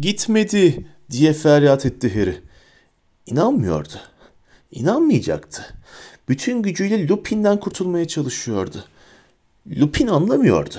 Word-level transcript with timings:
Gitmedi 0.00 0.86
diye 1.10 1.32
feryat 1.32 1.86
etti 1.86 2.14
Harry. 2.20 2.36
İnanmıyordu. 3.26 3.92
İnanmayacaktı. 4.70 5.62
Bütün 6.28 6.62
gücüyle 6.62 7.08
Lupin'den 7.08 7.60
kurtulmaya 7.60 8.08
çalışıyordu. 8.08 8.84
Lupin 9.66 10.06
anlamıyordu. 10.06 10.74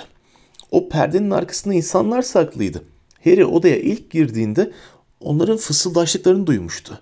O 0.71 0.89
perdenin 0.89 1.31
arkasında 1.31 1.73
insanlar 1.73 2.21
saklıydı. 2.21 2.83
Harry 3.23 3.45
odaya 3.45 3.77
ilk 3.79 4.11
girdiğinde 4.11 4.71
onların 5.19 5.57
fısıldaştıklarını 5.57 6.47
duymuştu. 6.47 7.01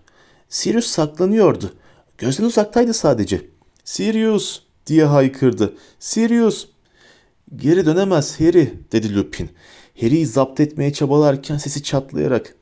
Sirius 0.50 0.88
saklanıyordu. 0.88 1.74
Gözden 2.18 2.44
uzaktaydı 2.44 2.94
sadece. 2.94 3.42
Sirius 3.84 4.62
diye 4.88 5.06
haykırdı. 5.06 5.74
Sirius! 6.00 6.68
Geri 7.56 7.86
dönemez 7.86 8.40
Harry 8.40 8.74
dedi 8.92 9.16
Lupin. 9.16 9.50
Harry'i 10.02 10.26
zapt 10.26 10.60
etmeye 10.60 10.94
çabalarken 10.94 11.58
sesi 11.58 11.84
çatlayarak. 11.84 12.56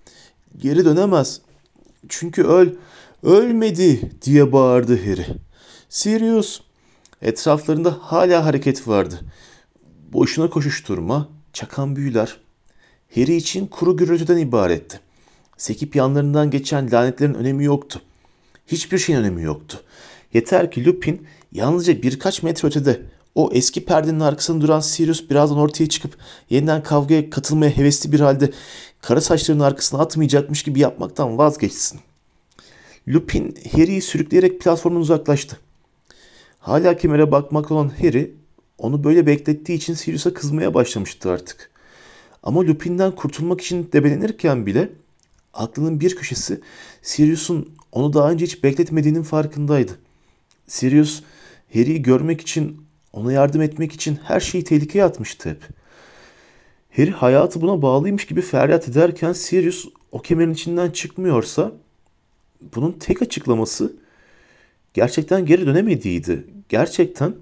Geri 0.58 0.86
dönemez. 0.86 1.42
Çünkü 2.10 2.44
öl, 2.44 2.70
ölmedi 3.24 4.12
diye 4.22 4.52
bağırdı 4.52 4.98
Harry. 5.06 5.26
Sirius! 5.90 6.62
Etraflarında 7.22 7.98
hala 8.02 8.46
hareket 8.46 8.88
vardı. 8.88 9.20
Boşuna 10.14 10.50
koşuşturma, 10.50 11.30
çakan 11.54 11.96
büyüler. 11.96 12.38
Harry 13.16 13.36
için 13.36 13.68
kuru 13.68 13.98
gürültüden 13.98 14.38
ibaretti. 14.38 15.00
Sekip 15.58 15.96
yanlarından 15.96 16.52
geçen 16.52 16.92
lanetlerin 16.92 17.34
önemi 17.34 17.64
yoktu. 17.64 18.02
Hiçbir 18.68 18.98
şeyin 18.98 19.20
önemi 19.20 19.44
yoktu. 19.44 19.82
Yeter 20.34 20.72
ki 20.72 20.86
Lupin 20.86 21.28
yalnızca 21.52 22.02
birkaç 22.02 22.44
metre 22.44 22.68
ötede 22.68 23.02
o 23.38 23.50
eski 23.54 23.86
perdenin 23.86 24.20
arkasında 24.20 24.62
duran 24.62 24.80
Sirius 24.80 25.30
birazdan 25.30 25.58
ortaya 25.58 25.90
çıkıp 25.90 26.18
yeniden 26.50 26.84
kavgaya 26.84 27.30
katılmaya 27.30 27.78
hevesli 27.78 28.12
bir 28.12 28.20
halde 28.20 28.52
kara 29.02 29.22
saçlarının 29.22 29.64
arkasına 29.64 30.00
atmayacakmış 30.00 30.64
gibi 30.64 30.80
yapmaktan 30.80 31.38
vazgeçsin. 31.38 32.00
Lupin 33.08 33.58
Harry'i 33.72 34.02
sürükleyerek 34.02 34.62
platformdan 34.62 35.02
uzaklaştı. 35.02 35.58
Hala 36.60 36.98
kemere 36.98 37.32
bakmakta 37.32 37.74
olan 37.74 37.92
Harry 38.02 38.34
onu 38.78 39.04
böyle 39.04 39.26
beklettiği 39.28 39.78
için 39.78 39.94
Sirius'a 39.94 40.34
kızmaya 40.34 40.74
başlamıştı 40.74 41.32
artık. 41.32 41.72
Ama 42.44 42.62
Lupin'den 42.62 43.12
kurtulmak 43.12 43.62
için 43.62 43.90
debelenirken 43.94 44.66
bile 44.66 44.90
aklının 45.54 46.00
bir 46.00 46.16
köşesi 46.16 46.62
Sirius'un 47.02 47.70
onu 47.92 48.14
daha 48.14 48.32
önce 48.32 48.46
hiç 48.46 48.64
bekletmediğinin 48.64 49.24
farkındaydı. 49.24 49.92
Sirius 50.68 51.24
Harry'i 51.74 52.02
görmek 52.02 52.42
için, 52.42 52.87
ona 53.18 53.32
yardım 53.32 53.62
etmek 53.62 53.92
için 53.94 54.20
her 54.24 54.40
şeyi 54.40 54.64
tehlikeye 54.64 55.04
atmıştı 55.04 55.50
hep. 55.50 55.62
Harry 56.96 57.12
hayatı 57.12 57.62
buna 57.62 57.82
bağlıymış 57.82 58.26
gibi 58.26 58.42
feryat 58.42 58.90
ederken 58.90 59.34
Sirius 59.34 59.86
o 60.12 60.22
kemerin 60.22 60.54
içinden 60.54 60.92
çıkmıyorsa 60.92 61.72
bunun 62.76 62.92
tek 62.92 63.22
açıklaması 63.22 63.94
gerçekten 64.94 65.46
geri 65.46 65.66
dönemediğiydi. 65.66 66.48
Gerçekten 66.70 67.36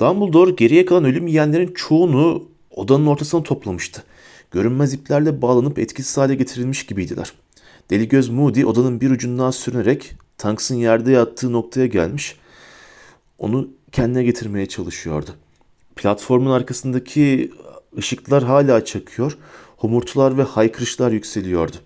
Dumbledore 0.00 0.50
geriye 0.50 0.84
kalan 0.84 1.04
ölüm 1.04 1.26
yiyenlerin 1.26 1.72
çoğunu 1.74 2.48
odanın 2.70 3.06
ortasına 3.06 3.42
toplamıştı. 3.42 4.04
Görünmez 4.50 4.94
iplerle 4.94 5.42
bağlanıp 5.42 5.78
etkisiz 5.78 6.16
hale 6.16 6.34
getirilmiş 6.34 6.86
gibiydiler. 6.86 7.32
Deli 7.90 8.08
göz 8.08 8.28
Moody 8.28 8.64
odanın 8.64 9.00
bir 9.00 9.10
ucundan 9.10 9.50
sürünerek 9.50 10.14
Tanks'ın 10.38 10.74
yerde 10.74 11.12
yattığı 11.12 11.52
noktaya 11.52 11.86
gelmiş. 11.86 12.36
Onu 13.38 13.70
kendine 13.92 14.24
getirmeye 14.24 14.66
çalışıyordu. 14.66 15.30
Platformun 15.96 16.50
arkasındaki 16.50 17.52
ışıklar 17.98 18.44
hala 18.44 18.84
çakıyor. 18.84 19.38
Homurtular 19.76 20.38
ve 20.38 20.42
haykırışlar 20.42 21.12
yükseliyordu. 21.12 21.76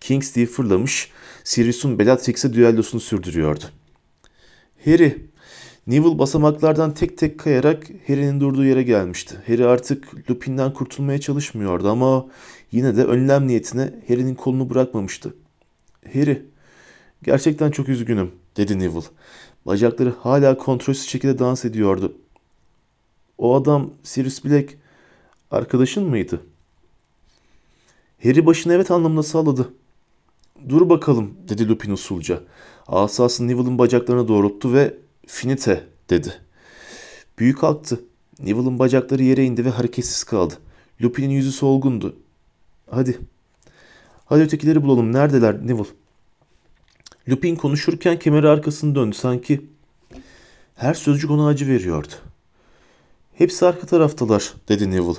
Kingsley 0.00 0.46
fırlamış, 0.46 1.10
Sirius'un 1.44 1.98
Bellatrix'e 1.98 2.52
düellosunu 2.52 3.00
sürdürüyordu. 3.00 3.64
Harry, 4.84 5.30
Neville 5.86 6.18
basamaklardan 6.18 6.94
tek 6.94 7.18
tek 7.18 7.38
kayarak 7.38 7.86
Harry'nin 8.06 8.40
durduğu 8.40 8.64
yere 8.64 8.82
gelmişti. 8.82 9.36
Harry 9.46 9.64
artık 9.66 10.30
Lupin'den 10.30 10.72
kurtulmaya 10.72 11.20
çalışmıyordu 11.20 11.90
ama 11.90 12.26
yine 12.72 12.96
de 12.96 13.04
önlem 13.04 13.46
niyetine 13.46 13.94
Harry'nin 14.08 14.34
kolunu 14.34 14.70
bırakmamıştı. 14.70 15.34
Harry, 16.12 16.42
gerçekten 17.24 17.70
çok 17.70 17.88
üzgünüm, 17.88 18.30
dedi 18.56 18.78
Neville. 18.78 19.06
Bacakları 19.66 20.14
hala 20.20 20.58
kontrolsüz 20.58 21.08
şekilde 21.08 21.38
dans 21.38 21.64
ediyordu. 21.64 22.16
O 23.38 23.54
adam 23.54 23.90
Sirius 24.02 24.44
Black 24.44 24.74
arkadaşın 25.50 26.04
mıydı? 26.04 26.40
Harry 28.22 28.46
başını 28.46 28.72
evet 28.72 28.90
anlamında 28.90 29.22
salladı. 29.22 29.72
Dur 30.68 30.88
bakalım 30.88 31.34
dedi 31.48 31.68
Lupin 31.68 31.90
usulca. 31.90 32.40
Asasını 32.86 33.48
Neville'ın 33.48 33.78
bacaklarına 33.78 34.28
doğrulttu 34.28 34.72
ve 34.72 34.94
finite 35.26 35.86
dedi. 36.10 36.34
Büyük 37.38 37.62
halktı. 37.62 38.00
Neville'ın 38.38 38.78
bacakları 38.78 39.22
yere 39.22 39.44
indi 39.44 39.64
ve 39.64 39.70
hareketsiz 39.70 40.24
kaldı. 40.24 40.54
Lupin'in 41.02 41.30
yüzü 41.30 41.52
solgundu. 41.52 42.16
Hadi. 42.90 43.18
Hadi 44.24 44.42
ötekileri 44.42 44.82
bulalım. 44.82 45.12
Neredeler 45.12 45.66
Neville? 45.66 45.88
Lupin 47.28 47.56
konuşurken 47.56 48.18
kemeri 48.18 48.48
arkasını 48.48 48.94
döndü. 48.94 49.16
Sanki 49.16 49.60
her 50.74 50.94
sözcük 50.94 51.30
ona 51.30 51.46
acı 51.46 51.68
veriyordu. 51.68 52.12
Hepsi 53.34 53.66
arka 53.66 53.86
taraftalar 53.86 54.54
dedi 54.68 54.90
Neville. 54.90 55.18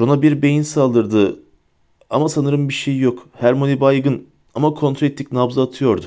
Ron'a 0.00 0.22
bir 0.22 0.42
beyin 0.42 0.62
saldırdı 0.62 1.40
ama 2.10 2.28
sanırım 2.28 2.68
bir 2.68 2.74
şey 2.74 2.98
yok. 2.98 3.28
Hermione 3.32 3.80
baygın 3.80 4.26
ama 4.54 4.74
kontrol 4.74 5.08
ettik 5.08 5.32
nabzı 5.32 5.62
atıyordu. 5.62 6.04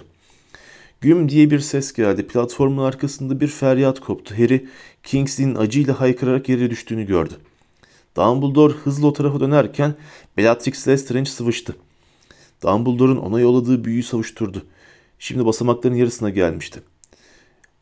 Güm 1.01 1.29
diye 1.29 1.51
bir 1.51 1.59
ses 1.59 1.93
geldi. 1.93 2.27
Platformun 2.27 2.83
arkasında 2.83 3.39
bir 3.39 3.47
feryat 3.47 3.99
koptu. 3.99 4.35
Harry, 4.37 4.67
Kingsley'nin 5.03 5.55
acıyla 5.55 5.99
haykırarak 5.99 6.49
yere 6.49 6.69
düştüğünü 6.69 7.05
gördü. 7.05 7.33
Dumbledore 8.15 8.73
hızlı 8.73 9.07
o 9.07 9.13
tarafa 9.13 9.39
dönerken 9.39 9.95
Bellatrix 10.37 10.87
ile 10.87 10.97
Strange 10.97 11.29
sıvıştı. 11.29 11.75
Dumbledore'un 12.63 13.17
ona 13.17 13.39
yolladığı 13.39 13.83
büyüyü 13.83 14.03
savuşturdu. 14.03 14.65
Şimdi 15.23 15.45
basamakların 15.45 15.95
yarısına 15.95 16.29
gelmişti. 16.29 16.79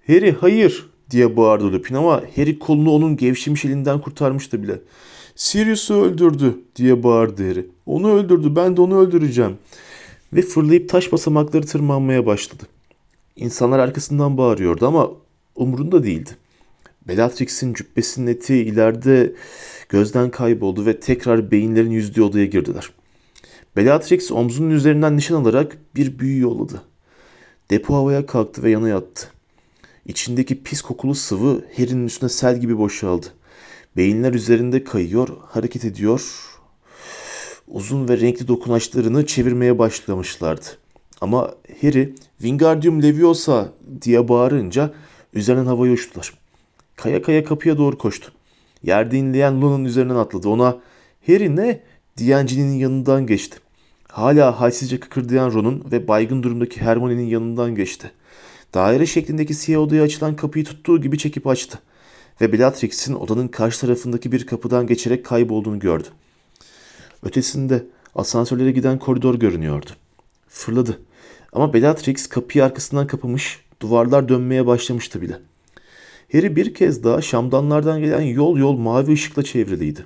Harry 0.07 0.31
hayır 0.31 0.89
diye 1.11 1.37
bağırdı 1.37 1.73
Lupin 1.73 1.95
ama 1.95 2.23
Harry 2.35 2.59
kolunu 2.59 2.91
onun 2.91 3.17
gevşemiş 3.17 3.65
elinden 3.65 4.01
kurtarmıştı 4.01 4.63
bile. 4.63 4.79
Sirius'u 5.35 5.93
öldürdü 5.93 6.59
diye 6.75 7.03
bağırdı 7.03 7.49
Harry. 7.49 7.67
Onu 7.85 8.11
öldürdü 8.11 8.55
ben 8.55 8.77
de 8.77 8.81
onu 8.81 8.99
öldüreceğim. 8.99 9.57
Ve 10.33 10.41
fırlayıp 10.41 10.89
taş 10.89 11.11
basamakları 11.11 11.65
tırmanmaya 11.65 12.25
başladı. 12.25 12.63
İnsanlar 13.35 13.79
arkasından 13.79 14.37
bağırıyordu 14.37 14.87
ama 14.87 15.11
umurunda 15.55 16.03
değildi. 16.03 16.29
Bellatrix'in 17.07 17.73
cübbesinin 17.73 18.27
eteği 18.27 18.65
ileride 18.65 19.33
gözden 19.89 20.29
kayboldu 20.31 20.85
ve 20.85 20.99
tekrar 20.99 21.51
beyinlerin 21.51 21.91
yüzdüğü 21.91 22.21
odaya 22.21 22.45
girdiler. 22.45 22.89
Bellatrix 23.75 24.31
omzunun 24.31 24.69
üzerinden 24.69 25.17
nişan 25.17 25.35
alarak 25.35 25.77
bir 25.95 26.19
büyü 26.19 26.39
yolladı. 26.39 26.81
Depo 27.69 27.95
havaya 27.95 28.25
kalktı 28.25 28.63
ve 28.63 28.71
yana 28.71 28.89
yattı. 28.89 29.27
İçindeki 30.05 30.63
pis 30.63 30.81
kokulu 30.81 31.15
sıvı 31.15 31.65
Harry'nin 31.77 32.05
üstüne 32.05 32.29
sel 32.29 32.59
gibi 32.59 32.77
boşaldı. 32.77 33.25
Beyinler 33.97 34.33
üzerinde 34.33 34.83
kayıyor, 34.83 35.29
hareket 35.45 35.85
ediyor. 35.85 36.45
Uzun 37.67 38.09
ve 38.09 38.19
renkli 38.19 38.47
dokunaçlarını 38.47 39.25
çevirmeye 39.25 39.79
başlamışlardı. 39.79 40.65
Ama 41.21 41.51
Harry 41.81 42.15
Wingardium 42.37 43.03
Leviosa 43.03 43.73
diye 44.01 44.27
bağırınca 44.27 44.93
üzerinden 45.33 45.65
havaya 45.65 45.93
uçtular. 45.93 46.33
Kaya 46.95 47.21
kaya 47.21 47.43
kapıya 47.43 47.77
doğru 47.77 47.97
koştu. 47.97 48.31
Yerde 48.83 49.17
inleyen 49.17 49.61
Luna'nın 49.61 49.85
üzerinden 49.85 50.15
atladı. 50.15 50.49
Ona 50.49 50.77
Harry 51.27 51.55
ne 51.55 51.81
diyen 52.17 52.45
Ginny'nin 52.45 52.77
yanından 52.77 53.27
geçti. 53.27 53.57
Hala 54.19 54.59
halsizce 54.59 54.99
kıkırdayan 54.99 55.53
Ron'un 55.53 55.83
ve 55.91 56.07
baygın 56.07 56.43
durumdaki 56.43 56.81
Hermione'nin 56.81 57.27
yanından 57.27 57.75
geçti. 57.75 58.11
Daire 58.73 59.05
şeklindeki 59.05 59.53
siyah 59.53 59.81
odaya 59.81 60.03
açılan 60.03 60.35
kapıyı 60.35 60.65
tuttuğu 60.65 61.01
gibi 61.01 61.17
çekip 61.17 61.47
açtı. 61.47 61.79
Ve 62.41 62.53
Bellatrix'in 62.53 63.13
odanın 63.13 63.47
karşı 63.47 63.81
tarafındaki 63.81 64.31
bir 64.31 64.45
kapıdan 64.45 64.87
geçerek 64.87 65.25
kaybolduğunu 65.25 65.79
gördü. 65.79 66.07
Ötesinde 67.23 67.85
asansörlere 68.15 68.71
giden 68.71 68.99
koridor 68.99 69.35
görünüyordu. 69.35 69.89
Fırladı. 70.47 70.99
Ama 71.53 71.73
Bellatrix 71.73 72.27
kapıyı 72.27 72.65
arkasından 72.65 73.07
kapamış, 73.07 73.59
duvarlar 73.81 74.29
dönmeye 74.29 74.65
başlamıştı 74.65 75.21
bile. 75.21 75.39
Harry 76.31 76.55
bir 76.55 76.73
kez 76.73 77.03
daha 77.03 77.21
şamdanlardan 77.21 77.99
gelen 77.99 78.21
yol 78.21 78.57
yol 78.57 78.77
mavi 78.77 79.11
ışıkla 79.11 79.43
çevriliydi. 79.43 80.05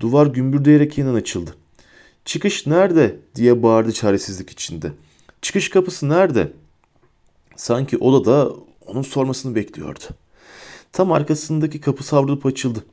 Duvar 0.00 0.26
gümbürdeyerek 0.26 0.98
yeniden 0.98 1.14
açıldı. 1.14 1.54
Çıkış 2.26 2.66
nerede 2.66 3.16
diye 3.34 3.62
bağırdı 3.62 3.92
çaresizlik 3.92 4.50
içinde. 4.50 4.92
Çıkış 5.42 5.70
kapısı 5.70 6.08
nerede? 6.08 6.52
Sanki 7.56 7.98
odada 7.98 8.50
onun 8.86 9.02
sormasını 9.02 9.54
bekliyordu. 9.54 10.04
Tam 10.92 11.12
arkasındaki 11.12 11.80
kapı 11.80 12.04
savrulup 12.04 12.46
açıldı. 12.46 12.84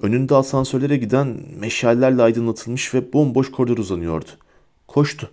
Önünde 0.00 0.34
asansörlere 0.34 0.96
giden 0.96 1.40
meşallerle 1.60 2.22
aydınlatılmış 2.22 2.94
ve 2.94 3.12
bomboş 3.12 3.50
koridor 3.50 3.78
uzanıyordu. 3.78 4.30
Koştu. 4.88 5.30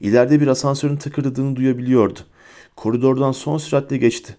İleride 0.00 0.40
bir 0.40 0.46
asansörün 0.46 0.96
tıkırdadığını 0.96 1.56
duyabiliyordu. 1.56 2.20
Koridordan 2.76 3.32
son 3.32 3.58
süratle 3.58 3.96
geçti. 3.96 4.36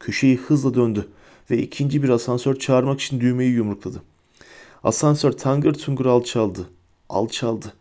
Köşeyi 0.00 0.36
hızla 0.36 0.74
döndü 0.74 1.08
ve 1.50 1.58
ikinci 1.58 2.02
bir 2.02 2.08
asansör 2.08 2.58
çağırmak 2.58 3.00
için 3.00 3.20
düğmeyi 3.20 3.52
yumrukladı. 3.52 4.02
Asansör 4.84 5.32
tangır 5.32 5.74
tungur 5.74 6.06
alçaldı. 6.06 6.68
Alçaldı. 7.14 7.72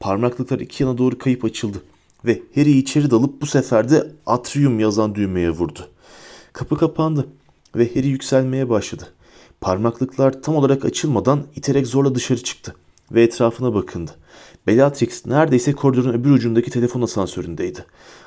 Parmaklıklar 0.00 0.60
iki 0.60 0.82
yana 0.82 0.98
doğru 0.98 1.18
kayıp 1.18 1.44
açıldı 1.44 1.82
ve 2.24 2.42
Harry 2.54 2.70
içeri 2.70 3.10
dalıp 3.10 3.42
bu 3.42 3.46
sefer 3.46 3.90
de 3.90 4.12
atrium 4.26 4.80
yazan 4.80 5.14
düğmeye 5.14 5.50
vurdu. 5.50 5.88
Kapı 6.52 6.78
kapandı 6.78 7.26
ve 7.76 7.94
Harry 7.94 8.06
yükselmeye 8.06 8.68
başladı. 8.68 9.04
Parmaklıklar 9.60 10.42
tam 10.42 10.56
olarak 10.56 10.84
açılmadan 10.84 11.46
iterek 11.56 11.86
zorla 11.86 12.14
dışarı 12.14 12.42
çıktı 12.42 12.74
ve 13.12 13.22
etrafına 13.22 13.74
bakındı. 13.74 14.10
Bellatrix 14.66 15.26
neredeyse 15.26 15.72
koridorun 15.72 16.12
öbür 16.12 16.30
ucundaki 16.30 16.70
telefon 16.70 17.02
asansöründeydi. 17.02 17.84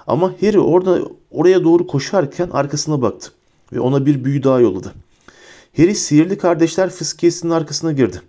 Ama 0.08 0.34
Harry 0.42 0.60
orada 0.60 1.00
oraya 1.32 1.64
doğru 1.64 1.88
koşarken 1.88 2.50
arkasına 2.50 3.02
baktı 3.02 3.32
ve 3.74 3.80
ona 3.80 4.06
bir 4.06 4.24
büyü 4.24 4.44
daha 4.44 4.60
yolladı. 4.60 4.94
Harry 5.78 5.96
sihirli 5.96 6.38
kardeşler 6.38 6.90
fıskiyesinin 6.90 7.52
arkasına 7.52 7.92
girdi. 7.92 8.22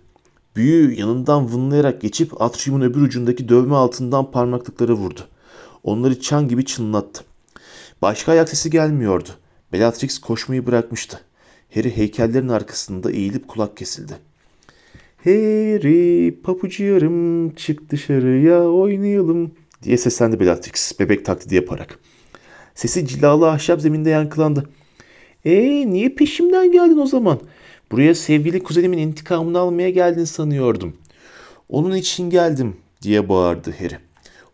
Büyü 0.55 0.99
yanından 0.99 1.53
vınlayarak 1.53 2.01
geçip 2.01 2.41
atriumun 2.41 2.81
öbür 2.81 3.01
ucundaki 3.01 3.49
dövme 3.49 3.75
altından 3.75 4.31
parmaklıklara 4.31 4.93
vurdu. 4.93 5.19
Onları 5.83 6.21
çan 6.21 6.47
gibi 6.47 6.65
çınlattı. 6.65 7.23
Başka 8.01 8.31
ayak 8.31 8.49
sesi 8.49 8.69
gelmiyordu. 8.69 9.29
Bellatrix 9.73 10.19
koşmayı 10.19 10.65
bırakmıştı. 10.65 11.19
Harry 11.73 11.97
heykellerin 11.97 12.49
arkasında 12.49 13.11
eğilip 13.11 13.47
kulak 13.47 13.77
kesildi. 13.77 14.13
Harry 15.23 16.41
papucu 16.43 16.99
çık 17.55 17.89
dışarıya 17.89 18.63
oynayalım 18.63 19.51
diye 19.83 19.97
seslendi 19.97 20.39
Bellatrix 20.39 20.99
bebek 20.99 21.25
taklidi 21.25 21.55
yaparak. 21.55 21.99
Sesi 22.75 23.07
cilalı 23.07 23.49
ahşap 23.49 23.81
zeminde 23.81 24.09
yankılandı. 24.09 24.69
Ee 25.45 25.91
niye 25.91 26.09
peşimden 26.09 26.71
geldin 26.71 26.97
o 26.97 27.05
zaman? 27.05 27.39
Buraya 27.91 28.15
sevgili 28.15 28.63
kuzenimin 28.63 28.97
intikamını 28.97 29.59
almaya 29.59 29.89
geldin 29.89 30.25
sanıyordum. 30.25 30.97
Onun 31.69 31.95
için 31.95 32.29
geldim 32.29 32.77
diye 33.01 33.29
bağırdı 33.29 33.73
Harry. 33.79 33.97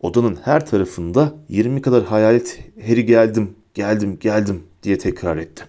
Odanın 0.01 0.37
her 0.43 0.65
tarafında 0.65 1.33
20 1.49 1.81
kadar 1.81 2.03
hayalet 2.03 2.59
Harry 2.87 3.05
geldim, 3.05 3.55
geldim, 3.73 4.19
geldim 4.19 4.63
diye 4.83 4.97
tekrar 4.97 5.37
etti. 5.37 5.63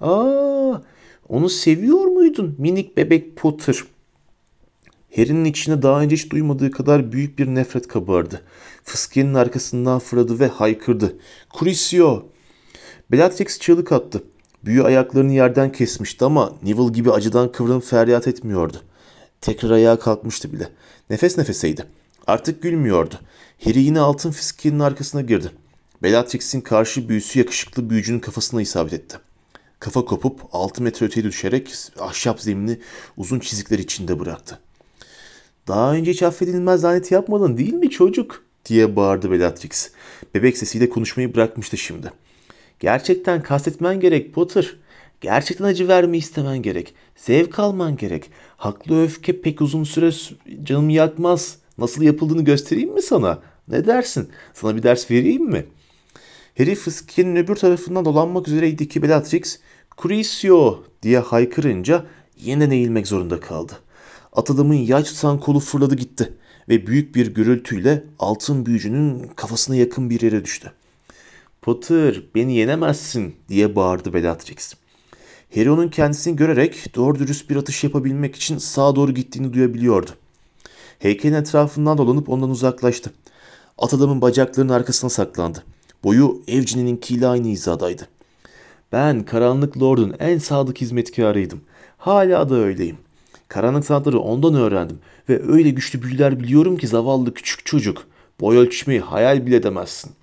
Aa, 0.00 0.82
onu 1.28 1.48
seviyor 1.48 2.04
muydun 2.04 2.54
minik 2.58 2.96
bebek 2.96 3.36
Potter? 3.36 3.84
Harry'nin 5.16 5.44
içine 5.44 5.82
daha 5.82 6.00
önce 6.00 6.16
hiç 6.16 6.30
duymadığı 6.30 6.70
kadar 6.70 7.12
büyük 7.12 7.38
bir 7.38 7.46
nefret 7.46 7.88
kabardı. 7.88 8.42
Fıskiyenin 8.84 9.34
arkasından 9.34 9.98
fırladı 9.98 10.40
ve 10.40 10.46
haykırdı. 10.46 11.16
Crucio! 11.58 12.26
Bellatrix 13.12 13.58
çığlık 13.58 13.92
attı. 13.92 14.22
Büyü 14.68 14.82
ayaklarını 14.82 15.32
yerden 15.32 15.72
kesmişti 15.72 16.24
ama 16.24 16.52
Neville 16.62 16.92
gibi 16.92 17.12
acıdan 17.12 17.52
kıvrılıp 17.52 17.84
feryat 17.84 18.28
etmiyordu. 18.28 18.76
Tekrar 19.40 19.70
ayağa 19.70 19.98
kalkmıştı 19.98 20.52
bile. 20.52 20.68
Nefes 21.10 21.38
nefeseydi. 21.38 21.86
Artık 22.26 22.62
gülmüyordu. 22.62 23.14
Harry 23.64 23.78
yine 23.78 24.00
altın 24.00 24.30
fiskiyenin 24.30 24.80
arkasına 24.80 25.20
girdi. 25.20 25.50
Bellatrix'in 26.02 26.60
karşı 26.60 27.08
büyüsü 27.08 27.38
yakışıklı 27.38 27.90
büyücünün 27.90 28.18
kafasına 28.18 28.62
isabet 28.62 28.92
etti. 28.92 29.16
Kafa 29.80 30.04
kopup 30.04 30.40
6 30.52 30.82
metre 30.82 31.06
öteye 31.06 31.24
düşerek 31.24 31.74
ahşap 32.00 32.40
zemini 32.40 32.78
uzun 33.16 33.38
çizikler 33.38 33.78
içinde 33.78 34.20
bıraktı. 34.20 34.58
Daha 35.68 35.92
önce 35.92 36.10
hiç 36.10 36.22
affedilmez 36.22 36.84
lanet 36.84 37.12
yapmadın 37.12 37.56
değil 37.56 37.74
mi 37.74 37.90
çocuk? 37.90 38.44
diye 38.64 38.96
bağırdı 38.96 39.30
Bellatrix. 39.30 39.90
Bebek 40.34 40.58
sesiyle 40.58 40.88
konuşmayı 40.88 41.34
bırakmıştı 41.34 41.76
şimdi. 41.76 42.12
Gerçekten 42.80 43.42
kastetmen 43.42 44.00
gerek 44.00 44.34
Potter. 44.34 44.76
Gerçekten 45.20 45.64
acı 45.64 45.88
verme 45.88 46.18
istemen 46.18 46.62
gerek. 46.62 46.94
Zevk 47.16 47.58
alman 47.58 47.96
gerek. 47.96 48.30
Haklı 48.56 49.04
öfke 49.04 49.40
pek 49.40 49.60
uzun 49.60 49.84
süre 49.84 50.10
canımı 50.62 50.92
yakmaz. 50.92 51.58
Nasıl 51.78 52.02
yapıldığını 52.02 52.44
göstereyim 52.44 52.94
mi 52.94 53.02
sana? 53.02 53.42
Ne 53.68 53.86
dersin? 53.86 54.28
Sana 54.54 54.76
bir 54.76 54.82
ders 54.82 55.10
vereyim 55.10 55.44
mi? 55.44 55.66
Harry 56.58 56.74
fıskiyenin 56.74 57.36
öbür 57.36 57.56
tarafından 57.56 58.04
dolanmak 58.04 58.48
üzereydi 58.48 58.88
ki 58.88 59.02
Bellatrix, 59.02 59.58
Crucio 60.02 60.84
diye 61.02 61.18
haykırınca 61.18 62.06
yeniden 62.36 62.70
eğilmek 62.70 63.06
zorunda 63.06 63.40
kaldı. 63.40 63.72
At 64.32 64.50
adamın 64.50 64.74
yay 64.74 65.04
tutan 65.04 65.40
kolu 65.40 65.60
fırladı 65.60 65.94
gitti 65.94 66.34
ve 66.68 66.86
büyük 66.86 67.14
bir 67.14 67.34
gürültüyle 67.34 68.04
altın 68.18 68.66
büyücünün 68.66 69.30
kafasına 69.36 69.76
yakın 69.76 70.10
bir 70.10 70.20
yere 70.20 70.44
düştü. 70.44 70.72
Potter 71.62 72.22
beni 72.34 72.54
yenemezsin 72.54 73.34
diye 73.48 73.76
bağırdı 73.76 74.14
Bellatrix. 74.14 74.74
Harry 75.54 75.70
onun 75.70 75.88
kendisini 75.88 76.36
görerek 76.36 76.94
doğru 76.94 77.18
dürüst 77.18 77.50
bir 77.50 77.56
atış 77.56 77.84
yapabilmek 77.84 78.36
için 78.36 78.58
sağa 78.58 78.96
doğru 78.96 79.14
gittiğini 79.14 79.52
duyabiliyordu. 79.52 80.10
Heykelin 80.98 81.34
etrafından 81.34 81.98
dolanıp 81.98 82.28
ondan 82.28 82.50
uzaklaştı. 82.50 83.12
At 83.78 83.94
adamın 83.94 84.20
bacaklarının 84.20 84.72
arkasına 84.72 85.10
saklandı. 85.10 85.64
Boyu 86.04 86.42
evcininkiyle 86.48 87.26
aynı 87.26 87.48
hizadaydı. 87.48 88.08
Ben 88.92 89.24
Karanlık 89.24 89.82
Lord'un 89.82 90.14
en 90.18 90.38
sadık 90.38 90.80
hizmetkarıydım. 90.80 91.60
Hala 91.98 92.50
da 92.50 92.54
öyleyim. 92.54 92.96
Karanlık 93.48 93.84
sanatları 93.84 94.18
ondan 94.18 94.54
öğrendim 94.54 94.98
ve 95.28 95.52
öyle 95.52 95.70
güçlü 95.70 96.02
büyüler 96.02 96.40
biliyorum 96.40 96.76
ki 96.76 96.86
zavallı 96.86 97.34
küçük 97.34 97.66
çocuk. 97.66 98.06
Boy 98.40 98.56
ölçmeyi 98.56 99.00
hayal 99.00 99.46
bile 99.46 99.56
edemezsin. 99.56 100.17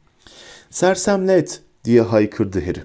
Sersemlet 0.75 1.61
diye 1.85 2.01
haykırdı 2.01 2.65
Harry. 2.65 2.83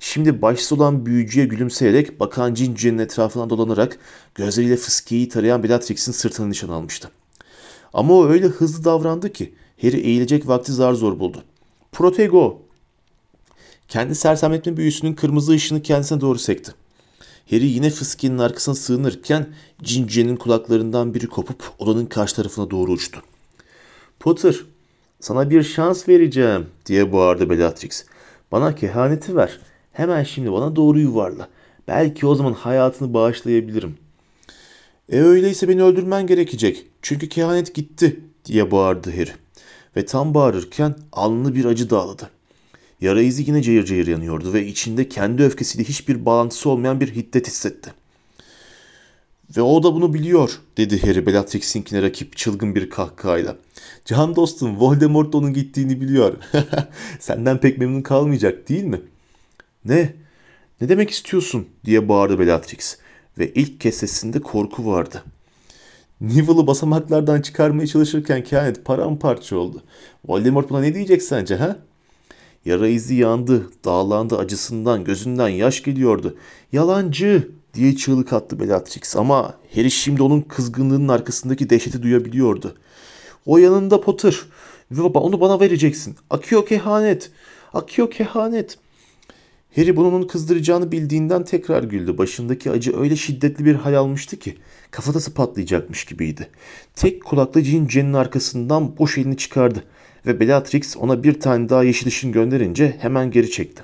Şimdi 0.00 0.42
başsız 0.42 0.72
olan 0.72 1.06
büyücüye 1.06 1.46
gülümseyerek 1.46 2.20
bakan 2.20 2.54
Cinci'nin 2.54 2.98
etrafından 2.98 3.50
dolanarak 3.50 3.98
gözleriyle 4.34 4.76
fıskiyeyi 4.76 5.28
tarayan 5.28 5.62
Bellatrix'in 5.62 6.12
sırtına 6.12 6.46
nişan 6.46 6.68
almıştı. 6.68 7.10
Ama 7.92 8.14
o 8.14 8.26
öyle 8.26 8.46
hızlı 8.46 8.84
davrandı 8.84 9.32
ki 9.32 9.54
Harry 9.82 9.96
eğilecek 9.96 10.48
vakti 10.48 10.72
zar 10.72 10.94
zor 10.94 11.18
buldu. 11.18 11.44
Protego! 11.92 12.62
Kendi 13.88 14.14
sersemletme 14.14 14.76
büyüsünün 14.76 15.14
kırmızı 15.14 15.52
ışını 15.52 15.82
kendisine 15.82 16.20
doğru 16.20 16.38
sekti. 16.38 16.72
Harry 17.50 17.66
yine 17.66 17.90
fıskiyenin 17.90 18.38
arkasına 18.38 18.74
sığınırken 18.74 19.46
Cinci'nin 19.82 20.36
kulaklarından 20.36 21.14
biri 21.14 21.26
kopup 21.26 21.62
odanın 21.78 22.06
karşı 22.06 22.36
tarafına 22.36 22.70
doğru 22.70 22.92
uçtu. 22.92 23.22
Potter, 24.20 24.56
sana 25.22 25.50
bir 25.50 25.62
şans 25.62 26.08
vereceğim 26.08 26.66
diye 26.86 27.12
bağırdı 27.12 27.50
Bellatrix. 27.50 28.04
Bana 28.52 28.74
kehaneti 28.74 29.36
ver. 29.36 29.60
Hemen 29.92 30.24
şimdi 30.24 30.52
bana 30.52 30.76
doğru 30.76 30.98
yuvarla. 30.98 31.48
Belki 31.88 32.26
o 32.26 32.34
zaman 32.34 32.52
hayatını 32.52 33.14
bağışlayabilirim. 33.14 33.94
E 35.08 35.20
öyleyse 35.20 35.68
beni 35.68 35.82
öldürmen 35.82 36.26
gerekecek. 36.26 36.86
Çünkü 37.02 37.28
kehanet 37.28 37.74
gitti 37.74 38.20
diye 38.44 38.70
bağırdı 38.70 39.10
Harry. 39.10 39.30
Ve 39.96 40.06
tam 40.06 40.34
bağırırken 40.34 40.94
alnını 41.12 41.54
bir 41.54 41.64
acı 41.64 41.90
dağladı. 41.90 42.30
Yara 43.00 43.22
izi 43.22 43.42
yine 43.42 43.62
cayır 43.62 43.84
cayır 43.84 44.06
yanıyordu 44.06 44.52
ve 44.52 44.66
içinde 44.66 45.08
kendi 45.08 45.42
öfkesiyle 45.42 45.84
hiçbir 45.84 46.26
bağlantısı 46.26 46.70
olmayan 46.70 47.00
bir 47.00 47.14
hiddet 47.14 47.46
hissetti. 47.46 47.92
Ve 49.56 49.62
o 49.62 49.82
da 49.82 49.94
bunu 49.94 50.14
biliyor 50.14 50.60
dedi 50.76 51.02
Harry 51.06 51.26
Bellatrix'inkine 51.26 52.02
rakip 52.02 52.36
çılgın 52.36 52.74
bir 52.74 52.90
kahkahayla. 52.90 53.56
Can 54.04 54.36
dostum 54.36 54.80
Voldemort 54.80 55.34
onun 55.34 55.52
gittiğini 55.52 56.00
biliyor. 56.00 56.36
Senden 57.20 57.58
pek 57.58 57.78
memnun 57.78 58.02
kalmayacak 58.02 58.68
değil 58.68 58.84
mi? 58.84 59.00
Ne? 59.84 60.14
Ne 60.80 60.88
demek 60.88 61.10
istiyorsun 61.10 61.66
diye 61.84 62.08
bağırdı 62.08 62.38
Bellatrix 62.38 62.98
ve 63.38 63.52
ilk 63.52 63.80
kez 63.80 63.94
sesinde 63.94 64.40
korku 64.40 64.86
vardı. 64.86 65.22
Neville'ı 66.20 66.66
basamaklardan 66.66 67.40
çıkarmaya 67.40 67.86
çalışırken 67.86 68.44
kehanet 68.44 68.84
paramparça 68.84 69.56
oldu. 69.56 69.82
Voldemort 70.24 70.70
buna 70.70 70.80
ne 70.80 70.94
diyecek 70.94 71.22
sence 71.22 71.56
ha? 71.56 71.76
Yara 72.64 72.88
izi 72.88 73.14
yandı, 73.14 73.70
dağlandı 73.84 74.38
acısından, 74.38 75.04
gözünden 75.04 75.48
yaş 75.48 75.82
geliyordu. 75.82 76.36
Yalancı 76.72 77.48
diye 77.74 77.96
çığlık 77.96 78.32
attı 78.32 78.60
Bellatrix 78.60 79.16
ama 79.16 79.54
Harry 79.74 79.90
şimdi 79.90 80.22
onun 80.22 80.40
kızgınlığının 80.40 81.08
arkasındaki 81.08 81.70
dehşeti 81.70 82.02
duyabiliyordu. 82.02 82.76
O 83.46 83.58
yanında 83.58 84.00
Potter 84.00 84.40
ve 84.90 85.02
baba 85.02 85.18
onu 85.18 85.40
bana 85.40 85.60
vereceksin. 85.60 86.16
Akıyor 86.30 86.66
kehanet, 86.66 87.30
akıyor 87.72 88.10
kehanet. 88.10 88.78
Harry 89.76 89.96
bunun 89.96 90.26
kızdıracağını 90.26 90.92
bildiğinden 90.92 91.44
tekrar 91.44 91.82
güldü. 91.82 92.18
Başındaki 92.18 92.70
acı 92.70 93.00
öyle 93.00 93.16
şiddetli 93.16 93.64
bir 93.64 93.74
hal 93.74 93.94
almıştı 93.94 94.36
ki 94.36 94.56
kafatası 94.90 95.34
patlayacakmış 95.34 96.04
gibiydi. 96.04 96.48
Tek 96.94 97.24
kulaklı 97.24 97.62
Cin 97.62 98.12
arkasından 98.12 98.98
boş 98.98 99.18
elini 99.18 99.36
çıkardı 99.36 99.84
ve 100.26 100.40
Bellatrix 100.40 100.96
ona 100.96 101.22
bir 101.22 101.40
tane 101.40 101.68
daha 101.68 101.84
yeşil 101.84 102.06
ışın 102.06 102.32
gönderince 102.32 102.96
hemen 103.00 103.30
geri 103.30 103.50
çekti. 103.50 103.82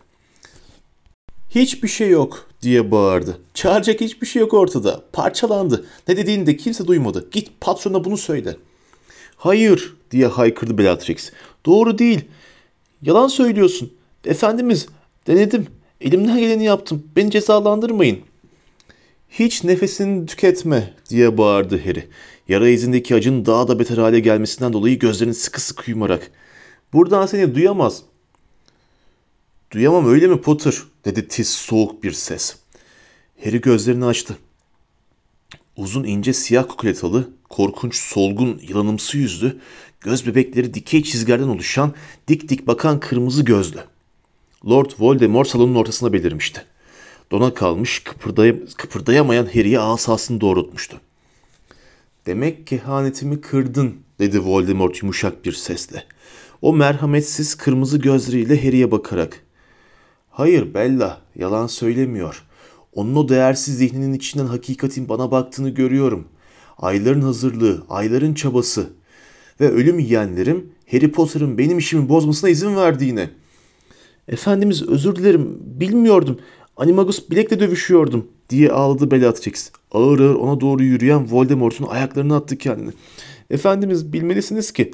Hiçbir 1.50 1.88
şey 1.88 2.10
yok 2.10 2.48
diye 2.62 2.90
bağırdı. 2.90 3.38
Çağıracak 3.54 4.00
hiçbir 4.00 4.26
şey 4.26 4.40
yok 4.40 4.54
ortada. 4.54 5.04
Parçalandı. 5.12 5.86
Ne 6.08 6.16
dediğini 6.16 6.46
de 6.46 6.56
kimse 6.56 6.86
duymadı. 6.86 7.28
Git 7.32 7.60
patrona 7.60 8.04
bunu 8.04 8.16
söyle. 8.16 8.56
Hayır 9.36 9.96
diye 10.10 10.26
haykırdı 10.26 10.78
Bellatrix. 10.78 11.32
Doğru 11.66 11.98
değil. 11.98 12.24
Yalan 13.02 13.28
söylüyorsun. 13.28 13.92
Efendimiz 14.24 14.86
denedim. 15.26 15.66
Elimden 16.00 16.38
geleni 16.38 16.64
yaptım. 16.64 17.02
Beni 17.16 17.30
cezalandırmayın. 17.30 18.18
Hiç 19.30 19.64
nefesini 19.64 20.26
tüketme 20.26 20.94
diye 21.10 21.38
bağırdı 21.38 21.84
Harry. 21.84 22.08
Yara 22.48 22.68
izindeki 22.68 23.14
acın 23.14 23.46
daha 23.46 23.68
da 23.68 23.78
beter 23.78 23.98
hale 23.98 24.20
gelmesinden 24.20 24.72
dolayı 24.72 24.98
gözlerini 24.98 25.34
sıkı 25.34 25.60
sıkı 25.60 25.90
yumarak. 25.90 26.30
Buradan 26.92 27.26
seni 27.26 27.54
duyamaz. 27.54 28.02
Duyamam 29.70 30.08
öyle 30.08 30.26
mi 30.26 30.40
Potter? 30.40 30.74
Dedi 31.08 31.28
tiz 31.28 31.48
soğuk 31.48 32.04
bir 32.04 32.12
ses. 32.12 32.56
Harry 33.44 33.60
gözlerini 33.60 34.04
açtı. 34.04 34.36
Uzun 35.76 36.04
ince 36.04 36.32
siyah 36.32 36.68
kukuletalı, 36.68 37.30
korkunç 37.48 37.96
solgun 37.96 38.60
yılanımsı 38.68 39.18
yüzlü, 39.18 39.58
göz 40.00 40.26
bebekleri 40.26 40.74
dikey 40.74 41.02
çizgilerden 41.02 41.48
oluşan 41.48 41.94
dik 42.28 42.48
dik 42.48 42.66
bakan 42.66 43.00
kırmızı 43.00 43.44
gözlü. 43.44 43.78
Lord 44.66 44.90
Voldemort 44.98 45.48
salonun 45.48 45.74
ortasına 45.74 46.12
belirmişti. 46.12 46.64
Dona 47.30 47.54
kalmış, 47.54 47.98
kıpırdayam 47.98 48.56
kıpırdayamayan 48.76 49.46
Harry'e 49.46 49.78
asasını 49.78 50.40
doğrultmuştu. 50.40 51.00
Demek 52.26 52.66
kehanetimi 52.66 53.40
kırdın, 53.40 53.96
dedi 54.18 54.40
Voldemort 54.40 55.02
yumuşak 55.02 55.44
bir 55.44 55.52
sesle. 55.52 56.04
O 56.62 56.72
merhametsiz 56.72 57.54
kırmızı 57.54 57.98
gözleriyle 57.98 58.64
Harry'e 58.64 58.90
bakarak. 58.90 59.47
Hayır 60.38 60.74
Bella, 60.74 61.20
yalan 61.36 61.66
söylemiyor. 61.66 62.42
Onun 62.92 63.14
o 63.14 63.28
değersiz 63.28 63.78
zihninin 63.78 64.12
içinden 64.12 64.46
hakikatin 64.46 65.08
bana 65.08 65.30
baktığını 65.30 65.70
görüyorum. 65.70 66.28
Ayların 66.78 67.20
hazırlığı, 67.20 67.82
ayların 67.88 68.34
çabası 68.34 68.90
ve 69.60 69.70
ölüm 69.70 69.98
yiyenlerim 69.98 70.72
Harry 70.90 71.12
Potter'ın 71.12 71.58
benim 71.58 71.78
işimi 71.78 72.08
bozmasına 72.08 72.50
izin 72.50 72.76
verdiğine. 72.76 73.30
Efendimiz 74.28 74.88
özür 74.88 75.16
dilerim, 75.16 75.58
bilmiyordum. 75.60 76.38
Animagus 76.76 77.30
bilekle 77.30 77.60
dövüşüyordum 77.60 78.26
diye 78.50 78.72
ağladı 78.72 79.10
Bellatrix. 79.10 79.70
Ağır 79.92 80.20
ağır 80.20 80.34
ona 80.34 80.60
doğru 80.60 80.82
yürüyen 80.82 81.32
Voldemort'un 81.32 81.86
ayaklarına 81.86 82.36
attı 82.36 82.56
kendini. 82.56 82.90
Efendimiz 83.50 84.12
bilmelisiniz 84.12 84.72
ki. 84.72 84.90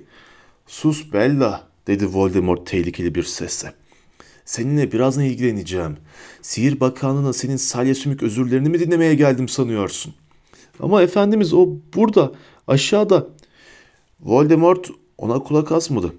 Sus 0.66 1.12
Bella 1.12 1.68
dedi 1.86 2.06
Voldemort 2.06 2.66
tehlikeli 2.66 3.14
bir 3.14 3.22
sesle. 3.22 3.83
Seninle 4.44 4.92
birazdan 4.92 5.24
ilgileneceğim. 5.24 5.96
Sihir 6.42 6.80
bakanlığına 6.80 7.32
senin 7.32 7.56
salya 7.56 7.94
sümük 7.94 8.22
özürlerini 8.22 8.68
mi 8.68 8.80
dinlemeye 8.80 9.14
geldim 9.14 9.48
sanıyorsun? 9.48 10.14
Ama 10.80 11.02
efendimiz 11.02 11.54
o 11.54 11.68
burada, 11.94 12.32
aşağıda. 12.66 13.26
Voldemort 14.20 14.90
ona 15.18 15.38
kulak 15.38 15.72
asmadı. 15.72 16.12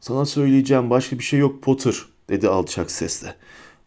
Sana 0.00 0.24
söyleyeceğim 0.24 0.90
başka 0.90 1.18
bir 1.18 1.24
şey 1.24 1.40
yok 1.40 1.62
Potter, 1.62 1.94
dedi 2.28 2.48
alçak 2.48 2.90
sesle. 2.90 3.34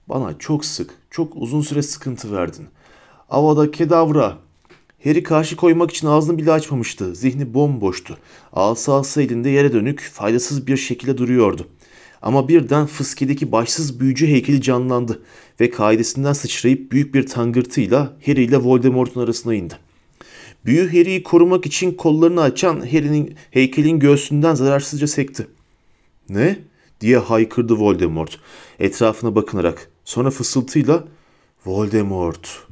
Bana 0.10 0.38
çok 0.38 0.66
sık, 0.66 0.96
çok 1.10 1.36
uzun 1.36 1.62
süre 1.62 1.82
sıkıntı 1.82 2.32
verdin. 2.32 2.68
Avada 3.30 3.72
kedavra. 3.72 4.38
Harry 5.04 5.24
karşı 5.24 5.56
koymak 5.56 5.92
için 5.92 6.08
ağzını 6.08 6.38
bile 6.38 6.52
açmamıştı. 6.52 7.16
Zihni 7.16 7.54
bomboştu. 7.54 8.18
Asası 8.54 9.22
elinde 9.22 9.50
yere 9.50 9.74
dönük, 9.74 10.02
faydasız 10.14 10.68
bir 10.68 10.78
şekilde 10.78 11.18
duruyordu. 11.18 11.68
Ama 12.22 12.48
birden 12.48 12.86
fıskideki 12.86 13.52
başsız 13.52 14.00
büyücü 14.00 14.28
heykeli 14.28 14.62
canlandı 14.62 15.22
ve 15.60 15.70
kaidesinden 15.70 16.34
sıçrayıp 16.34 16.92
büyük 16.92 17.14
bir 17.16 17.26
tangırtıyla 17.26 18.14
Harry 18.26 18.44
ile 18.44 18.58
Voldemort'un 18.58 19.22
arasına 19.22 19.54
indi. 19.54 19.74
Büyü 20.66 20.88
Harry'i 20.88 21.24
korumak 21.24 21.66
için 21.66 21.92
kollarını 21.92 22.42
açan 22.42 22.80
Harry'nin 22.80 23.36
heykelin 23.52 24.00
göğsünden 24.00 24.56
zararsızca 24.56 25.08
sekti. 25.08 25.48
Ne? 26.30 26.60
diye 27.02 27.18
haykırdı 27.18 27.74
Voldemort 27.74 28.40
etrafına 28.80 29.36
bakınarak. 29.36 29.92
Sonra 30.06 30.32
fısıltıyla 30.32 31.04
Voldemort, 31.66 32.64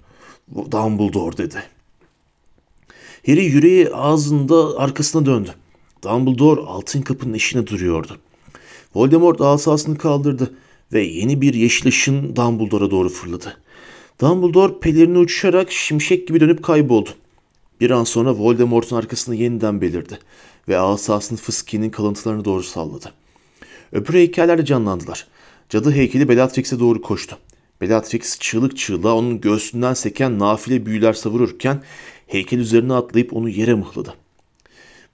Dumbledore 0.56 1.38
dedi. 1.38 1.64
Harry 3.26 3.46
yüreği 3.46 3.90
ağzında 3.90 4.78
arkasına 4.78 5.26
döndü. 5.26 5.50
Dumbledore 6.04 6.62
altın 6.62 7.02
kapının 7.02 7.34
eşine 7.34 7.68
duruyordu. 7.68 8.18
Voldemort 8.96 9.42
asasını 9.42 9.98
kaldırdı 9.98 10.54
ve 10.94 11.02
yeni 11.02 11.42
bir 11.42 11.54
yeşil 11.54 11.88
ışın 11.88 12.36
Dumbledore'a 12.36 12.92
doğru 12.92 13.10
fırladı. 13.10 13.58
Dumbledore 14.22 14.80
pelerini 14.80 15.18
uçuşarak 15.18 15.72
şimşek 15.72 16.28
gibi 16.28 16.40
dönüp 16.40 16.64
kayboldu. 16.64 17.10
Bir 17.82 17.92
an 17.92 18.04
sonra 18.04 18.38
Voldemort'un 18.38 18.96
arkasında 18.96 19.36
yeniden 19.36 19.82
belirdi 19.82 20.20
ve 20.68 20.80
asasını 20.80 21.38
fıskiyenin 21.38 21.90
kalıntılarına 21.90 22.46
doğru 22.46 22.64
salladı. 22.64 23.14
Öbür 23.92 24.14
heykeller 24.14 24.58
de 24.58 24.66
canlandılar. 24.66 25.28
Cadı 25.70 25.92
heykeli 25.92 26.30
Bellatrix'e 26.30 26.80
doğru 26.80 27.02
koştu. 27.02 27.38
Bellatrix 27.82 28.40
çığlık 28.40 28.78
çığlığa 28.78 29.16
onun 29.16 29.42
göğsünden 29.42 29.94
seken 29.94 30.40
nafile 30.40 30.86
büyüler 30.86 31.14
savururken 31.14 31.84
heykel 32.28 32.60
üzerine 32.60 32.94
atlayıp 32.94 33.34
onu 33.34 33.50
yere 33.50 33.74
mıhladı. 33.74 34.14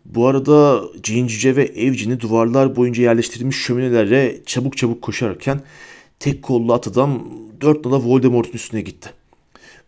Bu 0.05 0.27
arada 0.27 0.83
Cincice 1.03 1.55
ve 1.55 1.63
Evcini 1.63 2.19
duvarlar 2.19 2.75
boyunca 2.75 3.03
yerleştirilmiş 3.03 3.57
şöminelere 3.57 4.41
çabuk 4.45 4.77
çabuk 4.77 5.01
koşarken 5.01 5.61
tek 6.19 6.43
kollu 6.43 6.73
at 6.73 6.87
adam 6.87 7.23
dört 7.61 7.85
nala 7.85 8.03
Voldemort'un 8.03 8.53
üstüne 8.53 8.81
gitti. 8.81 9.09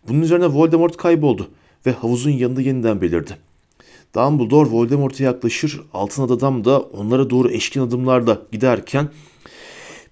Bunun 0.07 0.21
üzerine 0.21 0.45
Voldemort 0.47 0.97
kayboldu 0.97 1.49
ve 1.85 1.91
havuzun 1.91 2.31
yanında 2.31 2.61
yeniden 2.61 3.01
belirdi. 3.01 3.37
Dumbledore 4.15 4.69
Voldemort'a 4.69 5.23
yaklaşır, 5.23 5.81
altın 5.93 6.23
adam 6.23 6.65
da 6.65 6.79
onlara 6.79 7.29
doğru 7.29 7.51
eşkin 7.51 7.81
adımlarla 7.81 8.41
giderken 8.51 9.09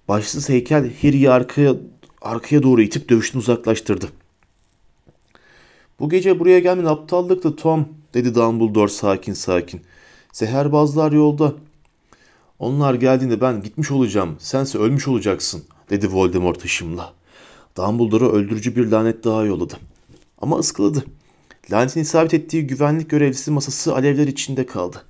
başsız 0.08 0.48
heykel 0.48 0.90
Harry'i 1.02 1.30
arkaya, 1.30 1.74
arkaya 2.22 2.62
doğru 2.62 2.82
itip 2.82 3.08
dövüşten 3.08 3.38
uzaklaştırdı. 3.38 4.08
Bu 6.00 6.08
gece 6.08 6.38
buraya 6.38 6.58
gelmen 6.58 6.84
aptallıktı 6.84 7.56
Tom, 7.56 7.88
dedi 8.14 8.34
Dumbledore 8.34 8.88
sakin 8.88 9.32
sakin. 9.32 9.80
Seherbazlar 10.34 11.12
yolda. 11.12 11.54
Onlar 12.58 12.94
geldiğinde 12.94 13.40
ben 13.40 13.62
gitmiş 13.62 13.90
olacağım, 13.90 14.36
sense 14.38 14.78
ölmüş 14.78 15.08
olacaksın, 15.08 15.62
dedi 15.90 16.12
Voldemort 16.12 16.64
hışımla. 16.64 17.12
Dumbledore'a 17.76 18.28
öldürücü 18.28 18.76
bir 18.76 18.86
lanet 18.86 19.24
daha 19.24 19.44
yolladı. 19.44 19.74
Ama 20.38 20.58
ıskaladı. 20.58 21.04
Lanetin 21.70 22.00
isabet 22.00 22.34
ettiği 22.34 22.66
güvenlik 22.66 23.10
görevlisi 23.10 23.50
masası 23.50 23.94
alevler 23.94 24.26
içinde 24.26 24.66
kaldı. 24.66 25.04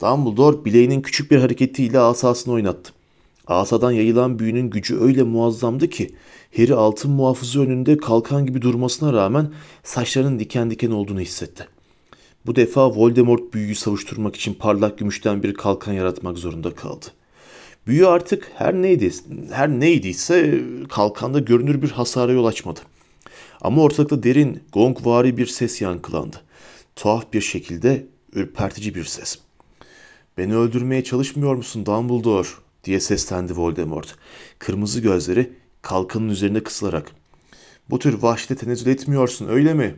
Dumbledore 0.00 0.64
bileğinin 0.64 1.02
küçük 1.02 1.30
bir 1.30 1.38
hareketiyle 1.38 1.98
asasını 1.98 2.54
oynattı. 2.54 2.92
Asadan 3.46 3.92
yayılan 3.92 4.38
büyünün 4.38 4.70
gücü 4.70 5.00
öyle 5.00 5.22
muazzamdı 5.22 5.90
ki 5.90 6.14
Harry 6.56 6.74
altın 6.74 7.10
muhafızı 7.10 7.60
önünde 7.60 7.96
kalkan 7.96 8.46
gibi 8.46 8.62
durmasına 8.62 9.12
rağmen 9.12 9.52
saçlarının 9.82 10.38
diken 10.38 10.70
diken 10.70 10.90
olduğunu 10.90 11.20
hissetti. 11.20 11.68
Bu 12.46 12.56
defa 12.56 12.90
Voldemort 12.90 13.54
büyüyü 13.54 13.74
savuşturmak 13.74 14.36
için 14.36 14.54
parlak 14.54 14.98
gümüşten 14.98 15.42
bir 15.42 15.54
kalkan 15.54 15.92
yaratmak 15.92 16.38
zorunda 16.38 16.74
kaldı. 16.74 17.06
Büyü 17.86 18.06
artık 18.06 18.50
her 18.54 18.74
neydi, 18.74 19.10
her 19.52 19.68
neydiyse 19.68 20.62
kalkanda 20.88 21.38
görünür 21.38 21.82
bir 21.82 21.90
hasara 21.90 22.32
yol 22.32 22.44
açmadı. 22.44 22.80
Ama 23.60 23.82
ortalıkta 23.82 24.22
derin, 24.22 24.62
gongvari 24.72 25.36
bir 25.36 25.46
ses 25.46 25.82
yankılandı. 25.82 26.36
Tuhaf 26.96 27.32
bir 27.32 27.40
şekilde 27.40 28.06
ürpertici 28.32 28.94
bir 28.94 29.04
ses. 29.04 29.38
Beni 30.38 30.56
öldürmeye 30.56 31.04
çalışmıyor 31.04 31.54
musun 31.54 31.86
Dumbledore? 31.86 32.48
diye 32.84 33.00
seslendi 33.00 33.56
Voldemort. 33.56 34.16
Kırmızı 34.58 35.00
gözleri 35.00 35.52
kalkanın 35.82 36.28
üzerine 36.28 36.60
kısılarak. 36.60 37.10
Bu 37.90 37.98
tür 37.98 38.22
vahşete 38.22 38.56
tenezzül 38.56 38.90
etmiyorsun 38.90 39.48
öyle 39.48 39.74
mi? 39.74 39.94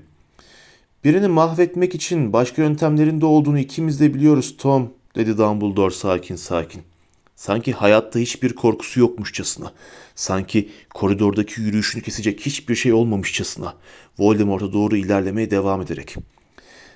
Birini 1.07 1.29
mahvetmek 1.29 1.95
için 1.95 2.33
başka 2.33 2.63
yöntemlerin 2.63 3.21
de 3.21 3.27
olduğunu 3.27 3.59
ikimiz 3.59 4.01
de 4.01 4.15
biliyoruz 4.15 4.57
Tom, 4.59 4.93
dedi 5.15 5.39
Dumbledore 5.39 5.95
sakin 5.95 6.37
sakin. 6.37 6.83
Sanki 7.37 7.73
hayatta 7.73 8.19
hiçbir 8.19 8.53
korkusu 8.53 9.01
yokmuşçasına. 9.01 9.73
Sanki 10.15 10.69
koridordaki 10.95 11.61
yürüyüşünü 11.61 12.03
kesecek 12.03 12.41
hiçbir 12.41 12.75
şey 12.75 12.93
olmamışçasına. 12.93 13.75
Voldemort'a 14.19 14.73
doğru 14.73 14.97
ilerlemeye 14.97 15.51
devam 15.51 15.83
ederek. 15.83 16.17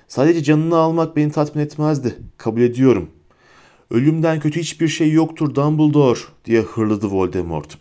Sadece 0.07 0.43
canını 0.43 0.77
almak 0.77 1.15
beni 1.15 1.31
tatmin 1.31 1.63
etmezdi. 1.63 2.15
Kabul 2.37 2.61
ediyorum. 2.61 3.09
Ölümden 3.91 4.39
kötü 4.39 4.59
hiçbir 4.59 4.87
şey 4.87 5.11
yoktur 5.11 5.55
Dumbledore 5.55 6.19
diye 6.45 6.61
hırladı 6.61 7.07
Voldemort. 7.07 7.77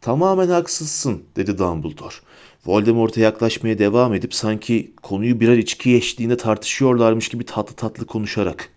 Tamamen 0.00 0.48
haksızsın 0.48 1.22
dedi 1.36 1.58
Dumbledore. 1.58 2.14
Voldemort'a 2.66 3.20
yaklaşmaya 3.20 3.78
devam 3.78 4.14
edip 4.14 4.34
sanki 4.34 4.92
konuyu 5.02 5.40
birer 5.40 5.58
içki 5.58 5.94
eşliğinde 5.94 6.36
tartışıyorlarmış 6.36 7.28
gibi 7.28 7.44
tatlı 7.44 7.74
tatlı 7.74 8.06
konuşarak. 8.06 8.68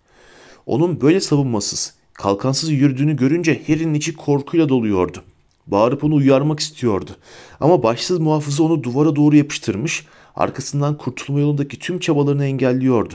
Onun 0.66 1.02
böyle 1.02 1.20
savunmasız, 1.20 1.94
kalkansız 2.14 2.72
yürüdüğünü 2.72 3.16
görünce 3.16 3.62
Harry'nin 3.68 3.94
içi 3.94 4.16
korkuyla 4.16 4.70
doluyordu. 4.70 5.24
Bağırıp 5.68 6.04
onu 6.04 6.16
uyarmak 6.16 6.60
istiyordu. 6.60 7.12
Ama 7.60 7.84
başsız 7.84 8.20
muhafızı 8.20 8.64
onu 8.64 8.84
duvara 8.84 9.16
doğru 9.16 9.36
yapıştırmış, 9.36 10.06
arkasından 10.36 10.98
kurtulma 10.98 11.40
yolundaki 11.40 11.80
tüm 11.80 12.00
çabalarını 12.00 12.46
engelliyordu. 12.46 13.14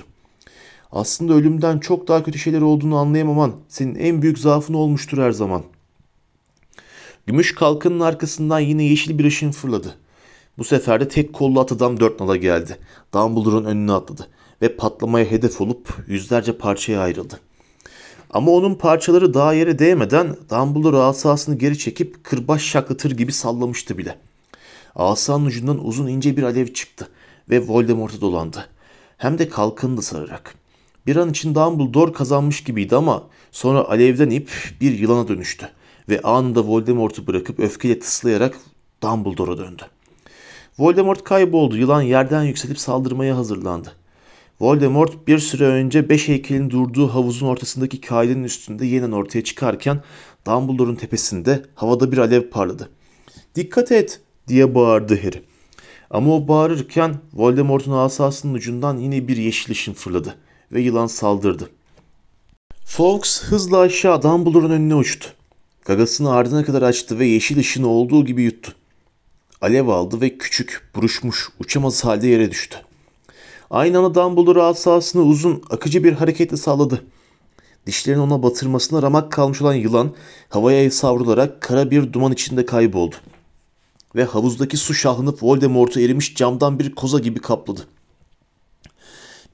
Aslında 0.93 1.35
ölümden 1.35 1.79
çok 1.79 2.09
daha 2.09 2.23
kötü 2.23 2.38
şeyler 2.38 2.61
olduğunu 2.61 2.97
anlayamaman 2.97 3.52
senin 3.69 3.95
en 3.95 4.23
büyük 4.23 4.38
zaafın 4.38 4.75
olmuştur 4.75 5.19
her 5.19 5.33
zaman. 5.33 5.62
Gümüş 7.26 7.55
kalkanın 7.55 8.00
arkasından 8.00 8.61
yine 8.61 8.85
yeşil 8.85 9.19
bir 9.19 9.25
ışın 9.25 9.50
fırladı. 9.50 10.01
Bu 10.59 10.64
sefer 10.64 11.00
de 11.00 11.09
tek 11.09 11.32
kollu 11.32 11.61
at 11.61 11.73
adam 11.73 12.00
dört 12.00 12.21
nala 12.21 12.37
geldi. 12.37 12.78
Dumbledore'un 13.14 13.64
önüne 13.64 13.92
atladı 13.92 14.28
ve 14.62 14.76
patlamaya 14.76 15.25
hedef 15.25 15.61
olup 15.61 15.94
yüzlerce 16.06 16.59
parçaya 16.59 17.00
ayrıldı. 17.00 17.40
Ama 18.30 18.50
onun 18.50 18.75
parçaları 18.75 19.35
daha 19.35 19.52
yere 19.52 19.78
değmeden 19.78 20.37
Dumbledore 20.50 20.97
asasını 20.97 21.59
geri 21.59 21.78
çekip 21.78 22.25
kırbaç 22.25 22.62
şaklatır 22.62 23.11
gibi 23.11 23.32
sallamıştı 23.32 23.99
bile. 23.99 24.18
Asanın 24.94 25.47
ucundan 25.47 25.87
uzun 25.87 26.06
ince 26.06 26.37
bir 26.37 26.42
alev 26.42 26.66
çıktı 26.66 27.09
ve 27.50 27.68
Voldemort'a 27.68 28.21
dolandı. 28.21 28.68
Hem 29.16 29.38
de 29.38 29.49
kalkanı 29.49 29.97
da 29.97 30.02
sararak. 30.02 30.54
Bir 31.06 31.16
an 31.16 31.30
için 31.30 31.54
Dumbledore 31.54 32.12
kazanmış 32.12 32.64
gibiydi 32.64 32.97
ama 32.97 33.23
sonra 33.52 33.88
alevden 33.88 34.30
ip 34.30 34.50
bir 34.80 34.99
yılana 34.99 35.28
dönüştü 35.28 35.68
ve 36.09 36.21
anında 36.23 36.64
Voldemort'u 36.64 37.26
bırakıp 37.26 37.61
öfkeyle 37.61 37.99
tıslayarak 37.99 38.59
Dumbledore'a 39.02 39.59
döndü. 39.59 39.82
Voldemort 40.79 41.25
kayboldu. 41.25 41.76
Yılan 41.76 42.02
yerden 42.02 42.43
yükselip 42.43 42.79
saldırmaya 42.79 43.37
hazırlandı. 43.37 43.93
Voldemort 44.61 45.29
bir 45.29 45.38
süre 45.38 45.64
önce 45.64 46.09
beş 46.09 46.29
heykelin 46.29 46.71
durduğu 46.71 47.09
havuzun 47.09 47.47
ortasındaki 47.47 48.00
kaidenin 48.00 48.45
üstünde 48.45 48.87
yeniden 48.87 49.12
ortaya 49.12 49.45
çıkarken 49.45 50.02
Dumbledore'un 50.47 50.95
tepesinde 50.95 51.62
havada 51.75 52.12
bir 52.12 52.19
alev 52.19 52.50
parladı. 52.50 52.91
Dikkat 53.55 53.93
et 53.93 54.21
diye 54.49 54.75
bağırdı 54.75 55.23
Harry. 55.23 55.43
Ama 56.11 56.37
o 56.37 56.49
bağırırken 56.49 57.14
Voldemort'un 57.33 57.93
asasının 57.93 58.55
ucundan 58.55 58.97
yine 58.97 59.29
bir 59.29 59.37
yeşil 59.37 59.73
ışın 59.73 59.93
fırladı 59.93 60.35
ve 60.73 60.81
yılan 60.81 61.07
saldırdı. 61.07 61.69
Fawkes 62.85 63.43
hızla 63.43 63.79
aşağı 63.79 64.23
Dumbledore'un 64.23 64.71
önüne 64.71 64.95
uçtu. 64.95 65.29
Gagasını 65.85 66.33
ardına 66.33 66.64
kadar 66.64 66.83
açtı 66.83 67.19
ve 67.19 67.26
yeşil 67.26 67.59
ışını 67.59 67.88
olduğu 67.88 68.25
gibi 68.25 68.43
yuttu. 68.43 68.75
Alev 69.62 69.88
aldı 69.88 70.21
ve 70.21 70.38
küçük, 70.38 70.90
buruşmuş, 70.95 71.49
uçamaz 71.61 72.04
halde 72.04 72.28
yere 72.28 72.50
düştü. 72.50 72.76
Aynı 73.71 73.99
anda 73.99 74.14
Dumbledore 74.14 74.62
asasını 74.62 75.23
uzun, 75.23 75.62
akıcı 75.71 76.04
bir 76.04 76.12
hareketle 76.12 76.57
salladı. 76.57 77.04
Dişlerini 77.87 78.21
ona 78.21 78.42
batırmasına 78.42 79.02
ramak 79.02 79.33
kalmış 79.33 79.62
olan 79.62 79.75
yılan 79.75 80.14
havaya 80.49 80.90
savrularak 80.90 81.61
kara 81.61 81.90
bir 81.90 82.12
duman 82.12 82.33
içinde 82.33 82.66
kayboldu. 82.66 83.16
Ve 84.16 84.25
havuzdaki 84.25 84.76
su 84.76 84.95
şahlanıp 84.95 85.42
Voldemort'u 85.42 86.00
erimiş 86.00 86.35
camdan 86.35 86.78
bir 86.78 86.95
koza 86.95 87.19
gibi 87.19 87.40
kapladı. 87.40 87.87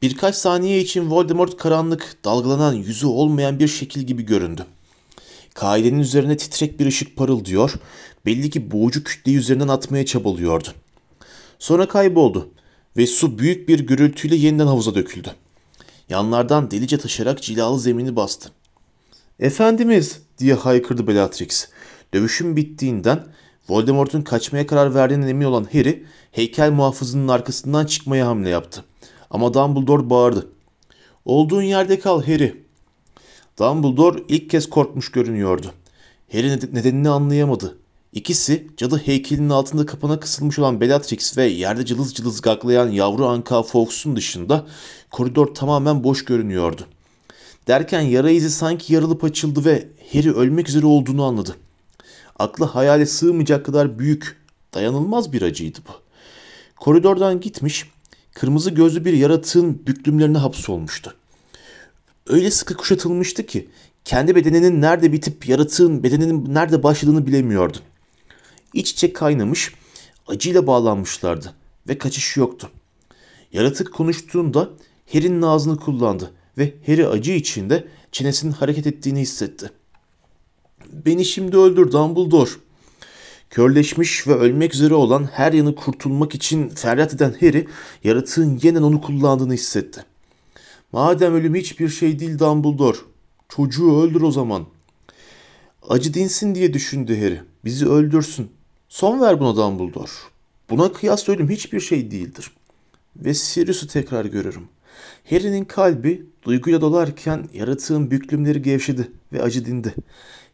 Birkaç 0.03 0.35
saniye 0.35 0.81
için 0.81 1.11
Voldemort 1.11 1.57
karanlık, 1.57 2.17
dalgalanan 2.25 2.73
yüzü 2.73 3.07
olmayan 3.07 3.59
bir 3.59 3.69
şekil 3.69 4.00
gibi 4.00 4.23
göründü. 4.23 4.67
Kaidenin 5.59 5.99
üzerine 5.99 6.37
titrek 6.37 6.81
bir 6.81 6.87
ışık 6.87 7.17
parıldıyor, 7.17 7.75
belli 8.27 8.50
ki 8.50 8.71
boğucu 8.71 9.05
kütleyi 9.05 9.38
üzerinden 9.38 9.69
atmaya 9.69 10.07
çabalıyordu. 10.07 10.69
Sonra 11.59 11.88
kayboldu 11.88 12.49
ve 12.97 13.07
su 13.07 13.38
büyük 13.38 13.69
bir 13.69 13.81
gürültüyle 13.81 14.37
yeniden 14.37 14.67
havuza 14.67 14.95
döküldü. 14.95 15.31
Yanlardan 16.09 16.71
delice 16.71 16.99
taşarak 16.99 17.43
cilalı 17.43 17.81
zemini 17.81 18.17
bastı. 18.17 18.50
Efendimiz 19.41 20.21
diye 20.38 20.55
haykırdı 20.55 21.07
Bellatrix. 21.07 21.69
Dövüşün 22.15 22.57
bittiğinden 22.57 23.25
Voldemort'un 23.69 24.23
kaçmaya 24.23 24.67
karar 24.67 24.95
verdiğinden 24.95 25.29
emin 25.29 25.47
olan 25.47 25.67
Harry 25.73 26.05
heykel 26.33 26.71
muhafızının 26.71 27.29
arkasından 27.29 27.87
çıkmaya 27.87 28.27
hamle 28.27 28.49
yaptı. 28.49 28.85
Ama 29.31 29.55
Dumbledore 29.55 30.11
bağırdı. 30.11 30.49
Olduğun 31.25 31.62
yerde 31.62 31.99
kal 31.99 32.23
Harry. 32.23 32.68
Dumbledore 33.59 34.23
ilk 34.29 34.50
kez 34.50 34.71
korkmuş 34.71 35.11
görünüyordu. 35.11 35.73
Harry 36.33 36.50
nedenini 36.50 37.09
anlayamadı. 37.09 37.78
İkisi 38.13 38.67
cadı 38.76 38.97
heykelinin 38.97 39.50
altında 39.50 39.87
kapana 39.87 40.21
kısılmış 40.21 40.59
olan 40.59 40.80
Bellatrix 40.80 41.39
ve 41.39 41.45
yerde 41.45 41.85
cılız 41.85 42.15
cılız 42.15 42.41
gaklayan 42.41 42.89
yavru 42.89 43.26
Anka 43.26 43.63
Fawkes'un 43.63 44.17
dışında 44.17 44.67
koridor 45.11 45.54
tamamen 45.54 46.04
boş 46.04 46.25
görünüyordu. 46.25 46.87
Derken 47.69 48.00
yara 48.00 48.30
izi 48.30 48.50
sanki 48.50 48.95
yarılıp 48.95 49.25
açıldı 49.25 49.65
ve 49.65 49.89
Harry 50.13 50.32
ölmek 50.32 50.69
üzere 50.69 50.87
olduğunu 50.87 51.25
anladı. 51.25 51.56
Aklı 52.39 52.65
hayale 52.65 53.06
sığmayacak 53.06 53.67
kadar 53.67 53.99
büyük, 53.99 54.37
dayanılmaz 54.75 55.32
bir 55.32 55.43
acıydı 55.43 55.78
bu. 55.89 55.93
Koridordan 56.80 57.41
gitmiş, 57.41 57.91
kırmızı 58.35 58.71
gözlü 58.71 59.04
bir 59.04 59.13
yaratığın 59.13 59.87
büklümlerine 59.87 60.39
hapsolmuştu. 60.39 61.15
Öyle 62.28 62.50
sıkı 62.50 62.76
kuşatılmıştı 62.76 63.47
ki 63.47 63.69
kendi 64.04 64.36
bedeninin 64.36 64.80
nerede 64.80 65.12
bitip 65.12 65.49
yaratığın 65.49 66.02
bedeninin 66.02 66.54
nerede 66.54 66.82
başladığını 66.82 67.26
bilemiyordu. 67.26 67.78
İç 68.75 68.91
içe 68.91 69.12
kaynamış, 69.12 69.75
acıyla 70.26 70.67
bağlanmışlardı 70.67 71.54
ve 71.88 71.99
kaçış 71.99 72.36
yoktu. 72.36 72.71
Yaratık 73.52 73.95
konuştuğunda 73.95 74.71
Harry'nin 75.12 75.43
ağzını 75.43 75.76
kullandı 75.76 76.32
ve 76.58 76.75
Harry 76.86 77.06
acı 77.06 77.32
içinde 77.32 77.88
çenesinin 78.12 78.52
hareket 78.52 78.86
ettiğini 78.86 79.21
hissetti. 79.21 79.71
Beni 80.93 81.25
şimdi 81.25 81.56
öldür 81.56 81.93
Dumbledore. 81.93 82.50
Körleşmiş 83.50 84.26
ve 84.26 84.34
ölmek 84.34 84.75
üzere 84.75 84.95
olan 84.95 85.25
her 85.25 85.52
yanı 85.52 85.75
kurtulmak 85.75 86.34
için 86.34 86.69
feryat 86.69 87.14
eden 87.14 87.34
Harry, 87.41 87.69
yaratığın 88.04 88.60
yeniden 88.62 88.82
onu 88.82 89.00
kullandığını 89.00 89.54
hissetti. 89.54 90.04
Madem 90.93 91.35
ölüm 91.35 91.55
hiçbir 91.55 91.89
şey 91.89 92.19
değil 92.19 92.39
Dumbledore, 92.39 92.99
çocuğu 93.49 94.01
öldür 94.01 94.21
o 94.21 94.31
zaman. 94.31 94.67
Acı 95.89 96.15
dinsin 96.15 96.55
diye 96.55 96.73
düşündü 96.73 97.21
Harry. 97.21 97.41
Bizi 97.65 97.89
öldürsün. 97.89 98.51
Son 98.89 99.21
ver 99.21 99.41
buna 99.41 99.57
Dumbledore. 99.57 100.11
Buna 100.71 100.93
kıyas 100.93 101.29
ölüm 101.29 101.51
hiçbir 101.51 101.81
şey 101.81 102.11
değildir. 102.11 102.51
Ve 103.17 103.35
Sirius'u 103.35 103.87
tekrar 103.87 104.25
görürüm. 104.25 104.69
Harry'nin 105.31 105.65
kalbi 105.65 106.27
duyguyla 106.43 106.81
dolarken 106.81 107.49
yaratığın 107.53 108.11
büklümleri 108.11 108.63
gevşedi 108.63 109.11
ve 109.33 109.43
acı 109.43 109.65
dindi. 109.65 109.95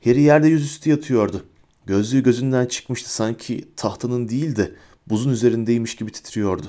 Harry 0.05 0.23
yerde 0.23 0.49
yüzüstü 0.49 0.91
yatıyordu. 0.91 1.45
Gözlüğü 1.87 2.23
gözünden 2.23 2.67
çıkmıştı 2.67 3.15
sanki 3.15 3.69
tahtanın 3.77 4.29
değil 4.29 4.57
de 4.57 4.75
buzun 5.07 5.31
üzerindeymiş 5.31 5.97
gibi 5.97 6.13
titriyordu. 6.13 6.67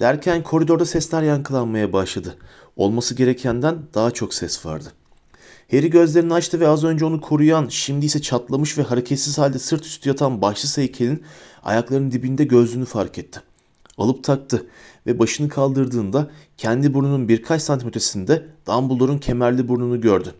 Derken 0.00 0.42
koridorda 0.42 0.84
sesler 0.84 1.22
yankılanmaya 1.22 1.92
başladı. 1.92 2.36
Olması 2.76 3.14
gerekenden 3.14 3.78
daha 3.94 4.10
çok 4.10 4.34
ses 4.34 4.66
vardı. 4.66 4.92
Harry 5.70 5.90
gözlerini 5.90 6.34
açtı 6.34 6.60
ve 6.60 6.68
az 6.68 6.84
önce 6.84 7.04
onu 7.04 7.20
koruyan, 7.20 7.68
şimdi 7.68 8.06
ise 8.06 8.22
çatlamış 8.22 8.78
ve 8.78 8.82
hareketsiz 8.82 9.38
halde 9.38 9.58
sırt 9.58 9.86
üstü 9.86 10.08
yatan 10.08 10.42
başsız 10.42 10.78
heykelin 10.78 11.22
ayaklarının 11.62 12.10
dibinde 12.10 12.44
gözlüğünü 12.44 12.84
fark 12.84 13.18
etti. 13.18 13.40
Alıp 13.98 14.24
taktı 14.24 14.66
ve 15.06 15.18
başını 15.18 15.48
kaldırdığında 15.48 16.30
kendi 16.56 16.94
burnunun 16.94 17.28
birkaç 17.28 17.62
santim 17.62 17.88
ötesinde 17.88 18.46
Dumbledore'un 18.66 19.18
kemerli 19.18 19.68
burnunu 19.68 20.00
gördü. 20.00 20.34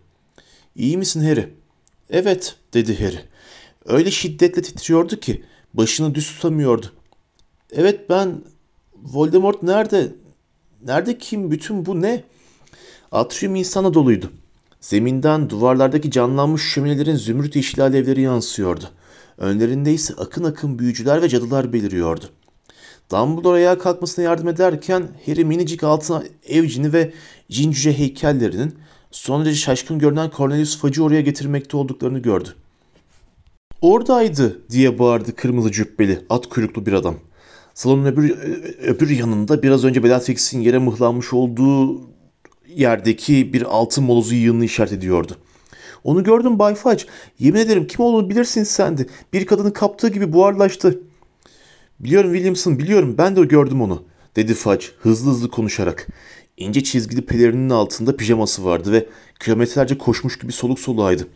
İyi 0.77 0.99
misin 0.99 1.25
Harry? 1.25 1.55
Evet 2.11 2.57
dedi 2.75 3.05
Harry. 3.05 3.21
Öyle 3.85 4.11
şiddetle 4.11 4.63
titriyordu 4.63 5.21
ki 5.21 5.45
başını 5.75 6.15
düz 6.15 6.33
tutamıyordu. 6.33 6.87
Evet 7.73 8.11
ben 8.11 8.43
Voldemort 9.03 9.63
nerede? 9.63 10.13
Nerede 10.85 11.19
kim? 11.19 11.51
Bütün 11.51 11.87
bu 11.87 12.03
ne? 12.03 12.25
Atrium 13.13 13.55
insana 13.55 13.95
doluydu. 13.95 14.31
Zeminden 14.81 15.51
duvarlardaki 15.51 16.11
canlanmış 16.11 16.63
şöminelerin 16.63 17.17
zümrüt 17.17 17.57
yeşil 17.57 17.83
alevleri 17.83 18.21
yansıyordu. 18.21 18.85
Önlerinde 19.39 19.93
ise 19.93 20.15
akın 20.15 20.45
akın 20.45 20.79
büyücüler 20.79 21.23
ve 21.23 21.29
cadılar 21.29 21.73
beliriyordu. 21.73 22.25
Dumbledore 23.11 23.57
ayağa 23.57 23.79
kalkmasına 23.79 24.25
yardım 24.25 24.49
ederken 24.49 25.09
Harry 25.27 25.45
minicik 25.45 25.85
altına 25.85 26.23
evcini 26.47 26.93
ve 26.93 27.13
cin 27.51 27.73
heykellerinin 27.73 28.75
son 29.11 29.45
derece 29.45 29.59
şaşkın 29.59 29.99
görünen 29.99 30.31
Cornelius 30.37 30.79
Fudge'ı 30.79 31.05
oraya 31.05 31.21
getirmekte 31.21 31.77
olduklarını 31.77 32.19
gördü. 32.19 32.49
Oradaydı 33.81 34.71
diye 34.71 34.99
bağırdı 34.99 35.37
kırmızı 35.37 35.73
cübbeli 35.73 36.21
at 36.31 36.49
kuyruklu 36.49 36.87
bir 36.87 36.93
adam. 36.93 37.17
Salonun 37.75 38.05
öbür, 38.05 38.31
öbür 38.83 39.11
yanında 39.11 39.63
biraz 39.63 39.85
önce 39.85 40.03
Bellatrix'in 40.03 40.61
yere 40.61 40.79
mıhlanmış 40.79 41.33
olduğu 41.33 42.01
yerdeki 42.69 43.53
bir 43.53 43.63
altın 43.63 44.05
molozu 44.05 44.35
yığınını 44.35 44.65
işaret 44.65 44.93
ediyordu. 44.93 45.37
Onu 46.05 46.25
gördüm 46.25 46.59
Bay 46.59 46.75
Fudge. 46.75 47.05
Yemin 47.39 47.61
ederim 47.61 47.87
kim 47.87 48.01
olduğunu 48.01 48.31
bilirsin 48.31 48.65
sen 48.65 48.99
de. 48.99 49.07
Bir 49.33 49.47
kadını 49.47 49.73
kaptığı 49.73 50.09
gibi 50.09 50.33
buharlaştı. 50.33 51.01
Biliyorum 52.01 52.33
Williamson 52.33 52.79
biliyorum 52.79 53.15
ben 53.19 53.37
de 53.37 53.41
gördüm 53.45 53.83
onu 53.83 54.03
dedi 54.37 54.55
Fudge 54.55 54.87
hızlı 55.01 55.31
hızlı 55.31 55.51
konuşarak. 55.51 56.07
İnce 56.57 56.83
çizgili 56.83 57.27
pelerinin 57.27 57.71
altında 57.71 58.17
pijaması 58.17 58.65
vardı 58.65 58.93
ve 58.93 59.07
kilometrelerce 59.41 59.99
koşmuş 59.99 60.39
gibi 60.39 60.53
soluk 60.53 60.81
soluğaydı. 60.81 61.29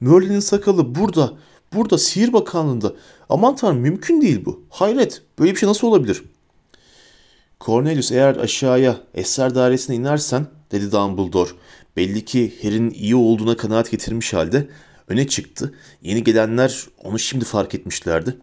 Merlin'in 0.00 0.40
sakalı 0.40 0.94
burada, 0.94 1.32
burada 1.72 1.98
Sihir 1.98 2.32
Bakanlığı'nda. 2.32 2.92
Aman 3.28 3.56
tanrım 3.56 3.78
mümkün 3.78 4.20
değil 4.20 4.44
bu. 4.44 4.62
Hayret 4.70 5.22
böyle 5.38 5.52
bir 5.52 5.56
şey 5.56 5.68
nasıl 5.68 5.86
olabilir? 5.86 6.22
Cornelius 7.60 8.12
eğer 8.12 8.36
aşağıya 8.36 8.96
Esrar 9.14 9.54
dairesine 9.54 9.96
inersen 9.96 10.46
dedi 10.72 10.92
Dumbledore. 10.92 11.50
Belli 11.96 12.24
ki 12.24 12.54
Harry'nin 12.62 12.90
iyi 12.90 13.16
olduğuna 13.16 13.56
kanaat 13.56 13.90
getirmiş 13.90 14.32
halde 14.32 14.68
öne 15.08 15.28
çıktı. 15.28 15.74
Yeni 16.02 16.24
gelenler 16.24 16.86
onu 17.04 17.18
şimdi 17.18 17.44
fark 17.44 17.74
etmişlerdi. 17.74 18.36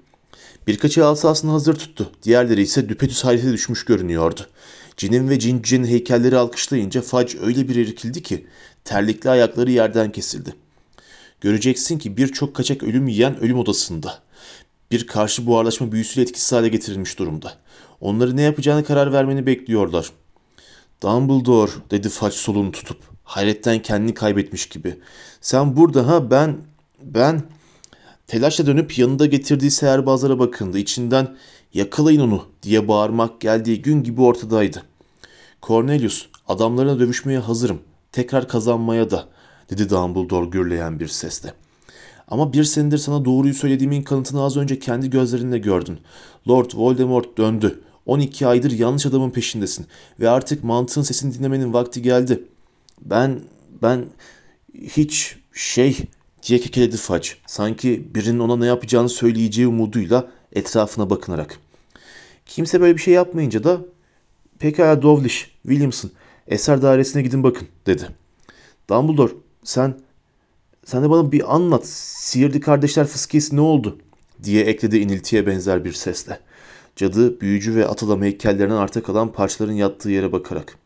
Birkaçı 0.68 1.06
asasını 1.06 1.52
hazır 1.52 1.76
tuttu. 1.76 2.12
Diğerleri 2.24 2.62
ise 2.62 2.90
düpedüz 2.90 3.26
hayrete 3.26 3.54
düşmüş 3.54 3.86
görünüyordu. 3.86 4.42
Cin'in 4.98 5.30
ve 5.30 5.40
Cinci'nin 5.40 5.88
heykelleri 5.88 6.38
alkışlayınca 6.38 7.02
Fudge 7.02 7.40
öyle 7.42 7.70
bir 7.70 7.76
irkildi 7.76 8.24
ki 8.24 8.48
terlikli 8.84 9.30
ayakları 9.30 9.72
yerden 9.72 10.12
kesildi. 10.12 10.56
Göreceksin 11.42 12.00
ki 12.00 12.18
birçok 12.18 12.56
kaçak 12.56 12.84
ölüm 12.84 13.08
yiyen 13.08 13.40
ölüm 13.40 13.60
odasında. 13.60 14.20
Bir 14.92 15.08
karşı 15.08 15.46
buharlaşma 15.46 15.92
büyüsüyle 15.92 16.28
etkisiz 16.30 16.52
hale 16.52 16.68
getirilmiş 16.68 17.20
durumda. 17.20 17.54
Onları 18.02 18.38
ne 18.38 18.42
yapacağını 18.42 18.84
karar 18.84 19.14
vermeni 19.14 19.46
bekliyorlar. 19.46 20.12
Dumbledore 21.04 21.72
dedi 21.92 22.10
Fudge 22.10 22.36
solunu 22.36 22.72
tutup. 22.72 22.98
Hayretten 23.24 23.82
kendini 23.82 24.14
kaybetmiş 24.14 24.70
gibi. 24.70 25.00
Sen 25.42 25.76
burada 25.76 26.08
ha 26.08 26.32
ben 26.32 26.58
ben 27.02 27.44
telaşla 28.28 28.66
dönüp 28.66 28.98
yanında 28.98 29.26
getirdiği 29.26 29.72
seherbazlara 29.72 30.40
bakındı. 30.40 30.78
İçinden 30.78 31.38
yakalayın 31.74 32.20
onu 32.20 32.46
diye 32.64 32.88
bağırmak 32.88 33.42
geldiği 33.42 33.82
gün 33.82 34.04
gibi 34.04 34.22
ortadaydı. 34.22 34.84
Cornelius 35.62 36.28
adamlarına 36.48 37.00
dövüşmeye 37.00 37.40
hazırım. 37.40 37.80
Tekrar 38.12 38.48
kazanmaya 38.48 39.12
da 39.12 39.28
dedi 39.70 39.90
Dumbledore 39.90 40.50
gürleyen 40.50 41.00
bir 41.00 41.08
sesle. 41.08 41.54
Ama 42.28 42.54
bir 42.54 42.64
senedir 42.64 42.98
sana 42.98 43.26
doğruyu 43.26 43.54
söylediğimin 43.54 44.02
kanıtını 44.02 44.44
az 44.44 44.58
önce 44.58 44.80
kendi 44.80 45.10
gözlerinle 45.10 45.58
gördün. 45.58 46.00
Lord 46.50 46.72
Voldemort 46.76 47.38
döndü. 47.38 47.82
12 48.06 48.48
aydır 48.48 48.72
yanlış 48.72 49.06
adamın 49.06 49.30
peşindesin 49.30 49.86
ve 50.20 50.30
artık 50.30 50.64
mantığın 50.64 51.02
sesini 51.02 51.34
dinlemenin 51.34 51.74
vakti 51.74 52.02
geldi. 52.02 52.44
Ben, 53.02 53.40
ben 53.82 54.06
hiç 54.74 55.36
şey 55.54 55.98
diye 56.48 56.60
kekeledi 56.60 56.98
Fudge. 56.98 57.30
Sanki 57.48 58.16
birinin 58.16 58.40
ona 58.40 58.56
ne 58.56 58.66
yapacağını 58.66 59.10
söyleyeceği 59.10 59.68
umuduyla 59.68 60.32
etrafına 60.54 61.10
bakınarak. 61.10 61.60
Kimse 62.46 62.82
böyle 62.82 62.96
bir 62.96 63.02
şey 63.02 63.14
yapmayınca 63.14 63.64
da 63.64 63.82
pekala 64.60 65.02
Dovlish, 65.02 65.52
Williamson, 65.64 66.12
eser 66.48 66.82
dairesine 66.82 67.22
gidin 67.22 67.44
bakın 67.44 67.68
dedi. 67.86 68.08
Dumbledore 68.90 69.34
sen 69.68 69.96
sen 70.86 71.04
de 71.04 71.10
bana 71.10 71.32
bir 71.32 71.56
anlat. 71.56 71.88
Sihirli 71.88 72.60
kardeşler 72.60 73.08
fıskiyesi 73.08 73.56
ne 73.56 73.62
oldu? 73.62 73.98
diye 74.44 74.64
ekledi 74.64 74.98
iniltiye 74.98 75.48
benzer 75.48 75.86
bir 75.86 75.94
sesle. 75.94 76.40
Cadı, 76.96 77.42
büyücü 77.42 77.76
ve 77.76 77.88
at 77.88 78.04
adam 78.04 78.22
heykellerinden 78.22 78.76
arta 78.76 79.04
kalan 79.04 79.32
parçaların 79.32 79.74
yattığı 79.74 80.10
yere 80.10 80.32
bakarak. 80.32 80.78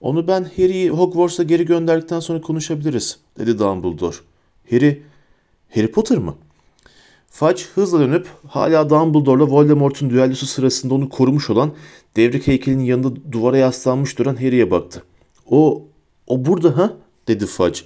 Onu 0.00 0.28
ben 0.28 0.44
Harry'i 0.44 0.90
Hogwarts'a 0.90 1.42
geri 1.42 1.66
gönderdikten 1.66 2.20
sonra 2.20 2.40
konuşabiliriz, 2.40 3.18
dedi 3.38 3.58
Dumbledore. 3.58 4.16
Harry, 4.70 5.02
Harry 5.74 5.90
Potter 5.90 6.18
mı? 6.18 6.34
Fudge 7.30 7.62
hızla 7.74 8.00
dönüp 8.00 8.26
hala 8.48 8.90
Dumbledore'la 8.90 9.50
Voldemort'un 9.50 10.10
düellosu 10.10 10.46
sırasında 10.46 10.94
onu 10.94 11.08
korumuş 11.08 11.50
olan 11.50 11.72
devrik 12.16 12.46
heykelinin 12.46 12.84
yanında 12.84 13.32
duvara 13.32 13.56
yaslanmış 13.56 14.18
duran 14.18 14.36
Harry'e 14.36 14.70
baktı. 14.70 15.02
O, 15.50 15.82
o 16.26 16.44
burada 16.44 16.76
ha? 16.76 16.92
Dedi 17.30 17.46
Fudge. 17.46 17.80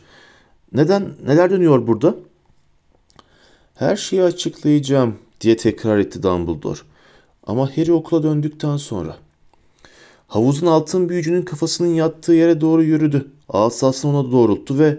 Neden, 0.72 1.12
neler 1.26 1.50
dönüyor 1.50 1.86
burada? 1.86 2.14
Her 3.74 3.96
şeyi 3.96 4.22
açıklayacağım 4.22 5.18
diye 5.40 5.56
tekrar 5.56 5.98
etti 5.98 6.22
Dumbledore. 6.22 6.80
Ama 7.46 7.70
Harry 7.76 7.92
okula 7.92 8.22
döndükten 8.22 8.76
sonra. 8.76 9.16
Havuzun 10.28 10.66
altın 10.66 11.08
büyücünün 11.08 11.42
kafasının 11.42 11.94
yattığı 11.94 12.32
yere 12.32 12.60
doğru 12.60 12.82
yürüdü. 12.82 13.30
Asasını 13.48 14.18
ona 14.18 14.32
doğrulttu 14.32 14.78
ve 14.78 14.98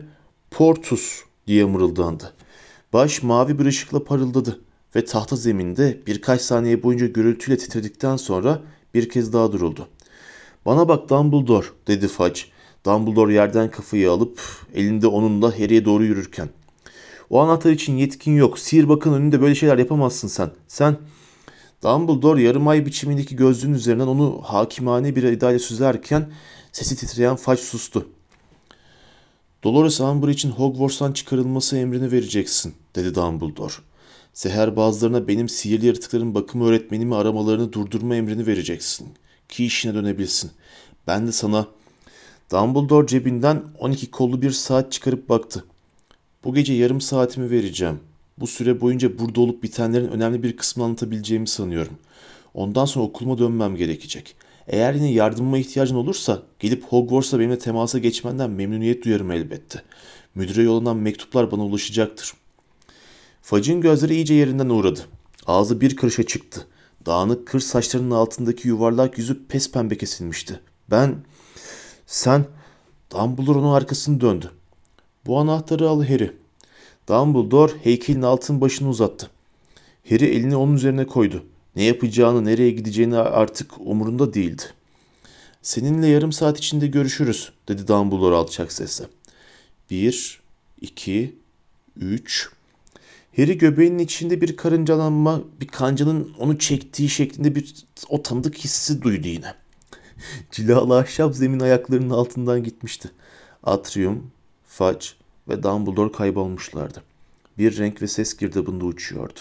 Portus 0.52 1.22
diye 1.48 1.66
mırıldandı. 1.66 2.34
Baş 2.94 3.24
mavi 3.24 3.60
bir 3.60 3.66
ışıkla 3.66 4.04
parıldadı 4.04 4.60
ve 4.96 5.06
tahta 5.06 5.36
zeminde 5.36 6.02
birkaç 6.08 6.42
saniye 6.42 6.84
boyunca 6.84 7.08
gürültüyle 7.08 7.58
titredikten 7.58 8.18
sonra 8.18 8.62
bir 8.94 9.10
kez 9.10 9.34
daha 9.34 9.52
duruldu. 9.52 9.88
Bana 10.66 10.88
bak 10.88 11.10
Dumbledore 11.10 11.68
dedi 11.88 12.08
Fudge. 12.08 12.42
Dumbledore 12.86 13.34
yerden 13.34 13.72
kafayı 13.72 14.12
alıp 14.12 14.40
elinde 14.76 15.08
onunla 15.08 15.60
Harry'e 15.60 15.86
doğru 15.86 16.04
yürürken. 16.04 16.50
O 17.30 17.40
anahtar 17.40 17.72
için 17.72 17.98
yetkin 17.98 18.36
yok. 18.36 18.60
Sihirbakın 18.60 19.14
önünde 19.14 19.42
böyle 19.42 19.56
şeyler 19.56 19.78
yapamazsın 19.78 20.28
sen. 20.28 20.52
Sen 20.68 20.98
Dumbledore 21.84 22.42
yarım 22.42 22.68
ay 22.68 22.86
biçimindeki 22.86 23.36
gözlüğün 23.36 23.74
üzerinden 23.74 24.08
onu 24.08 24.42
hakimane 24.44 25.16
bir 25.16 25.24
edayla 25.24 25.60
süzerken 25.60 26.32
sesi 26.72 26.96
titreyen 26.96 27.36
Fudge 27.36 27.62
sustu. 27.62 28.08
Dolores 29.64 30.00
Umbridge'in 30.00 30.52
Hogwarts'tan 30.52 31.12
çıkarılması 31.12 31.78
emrini 31.78 32.12
vereceksin, 32.12 32.74
dedi 32.96 33.16
Dumbledore. 33.16 33.74
Seherbazlarına 34.34 35.28
benim 35.28 35.50
sihirli 35.50 35.86
yaratıkların 35.86 36.36
bakımı 36.36 36.66
öğretmenimi 36.68 37.16
aramalarını 37.16 37.74
durdurma 37.74 38.16
emrini 38.16 38.48
vereceksin. 38.48 39.08
Ki 39.50 39.66
işine 39.66 39.94
dönebilsin. 39.94 40.52
Ben 41.08 41.28
de 41.28 41.32
sana... 41.32 41.68
Dumbledore 42.52 43.08
cebinden 43.08 43.64
12 43.80 44.12
kollu 44.12 44.42
bir 44.42 44.52
saat 44.52 44.92
çıkarıp 44.92 45.30
baktı. 45.30 45.66
Bu 46.44 46.54
gece 46.54 46.74
yarım 46.74 47.02
saatimi 47.02 47.52
vereceğim. 47.52 48.00
Bu 48.38 48.48
süre 48.48 48.82
boyunca 48.82 49.20
burada 49.20 49.42
olup 49.42 49.64
bitenlerin 49.64 50.08
önemli 50.08 50.44
bir 50.44 50.58
kısmını 50.58 50.86
anlatabileceğimi 50.86 51.48
sanıyorum. 51.48 51.94
Ondan 52.54 52.86
sonra 52.86 53.06
okuluma 53.06 53.38
dönmem 53.38 53.76
gerekecek. 53.76 54.36
Eğer 54.68 54.94
yine 54.94 55.12
yardımıma 55.12 55.58
ihtiyacın 55.58 55.96
olursa 55.96 56.44
gelip 56.60 56.84
Hogwarts'la 56.84 57.40
benimle 57.40 57.60
temasa 57.60 58.00
geçmenden 58.00 58.50
memnuniyet 58.50 59.06
duyarım 59.06 59.32
elbette. 59.32 59.82
Müdüre 60.36 60.64
yollanan 60.64 60.98
mektuplar 60.98 61.52
bana 61.52 61.66
ulaşacaktır. 61.66 62.34
Fudge'ın 63.42 63.82
gözleri 63.82 64.16
iyice 64.16 64.34
yerinden 64.34 64.70
uğradı. 64.70 65.00
Ağzı 65.48 65.82
bir 65.82 65.96
karışa 65.96 66.24
çıktı. 66.24 66.68
Dağınık 67.06 67.48
kır 67.48 67.60
saçlarının 67.60 68.12
altındaki 68.12 68.68
yuvarlak 68.68 69.18
yüzü 69.18 69.48
pes 69.48 69.72
pembe 69.72 69.98
kesilmişti. 69.98 70.60
Ben... 70.92 71.16
Sen... 72.06 72.46
Dumbledore 73.12 73.58
onun 73.60 73.74
arkasını 73.74 74.22
döndü. 74.22 74.52
Bu 75.26 75.40
anahtarı 75.40 75.90
al 75.90 76.04
Harry. 76.04 76.32
Dumbledore 77.10 77.72
heykelin 77.84 78.22
altın 78.22 78.62
başını 78.62 78.90
uzattı. 78.90 79.30
Harry 80.10 80.26
elini 80.26 80.56
onun 80.56 80.76
üzerine 80.76 81.08
koydu. 81.08 81.44
Ne 81.76 81.84
yapacağını, 81.84 82.46
nereye 82.46 82.72
gideceğini 82.72 83.18
artık 83.18 83.72
umurunda 83.80 84.34
değildi. 84.34 84.64
Seninle 85.62 86.08
yarım 86.08 86.32
saat 86.32 86.58
içinde 86.58 86.88
görüşürüz, 86.88 87.52
dedi 87.68 87.88
Dumbledore 87.88 88.36
alçak 88.36 88.72
sesle. 88.72 89.06
Bir, 89.92 90.42
iki, 90.82 91.36
üç. 91.96 92.50
Harry 93.38 93.58
göbeğinin 93.58 94.00
içinde 94.00 94.42
bir 94.42 94.58
karıncalanma, 94.58 95.42
bir 95.62 95.68
kancanın 95.68 96.34
onu 96.40 96.60
çektiği 96.60 97.10
şeklinde 97.10 97.56
bir 97.56 97.76
o 98.10 98.24
tanıdık 98.24 98.58
hissi 98.58 99.02
duydu 99.02 99.28
yine. 99.28 99.54
Cilalı 100.52 100.98
ahşap 100.98 101.36
zemin 101.36 101.60
ayaklarının 101.60 102.10
altından 102.10 102.64
gitmişti. 102.64 103.12
Atrium, 103.64 104.32
Fudge 104.68 105.06
ve 105.48 105.64
Dumbledore 105.64 106.12
kaybolmuşlardı. 106.12 107.04
Bir 107.58 107.78
renk 107.78 108.02
ve 108.02 108.08
ses 108.08 108.38
girdabında 108.38 108.86
uçuyordu. 108.86 109.40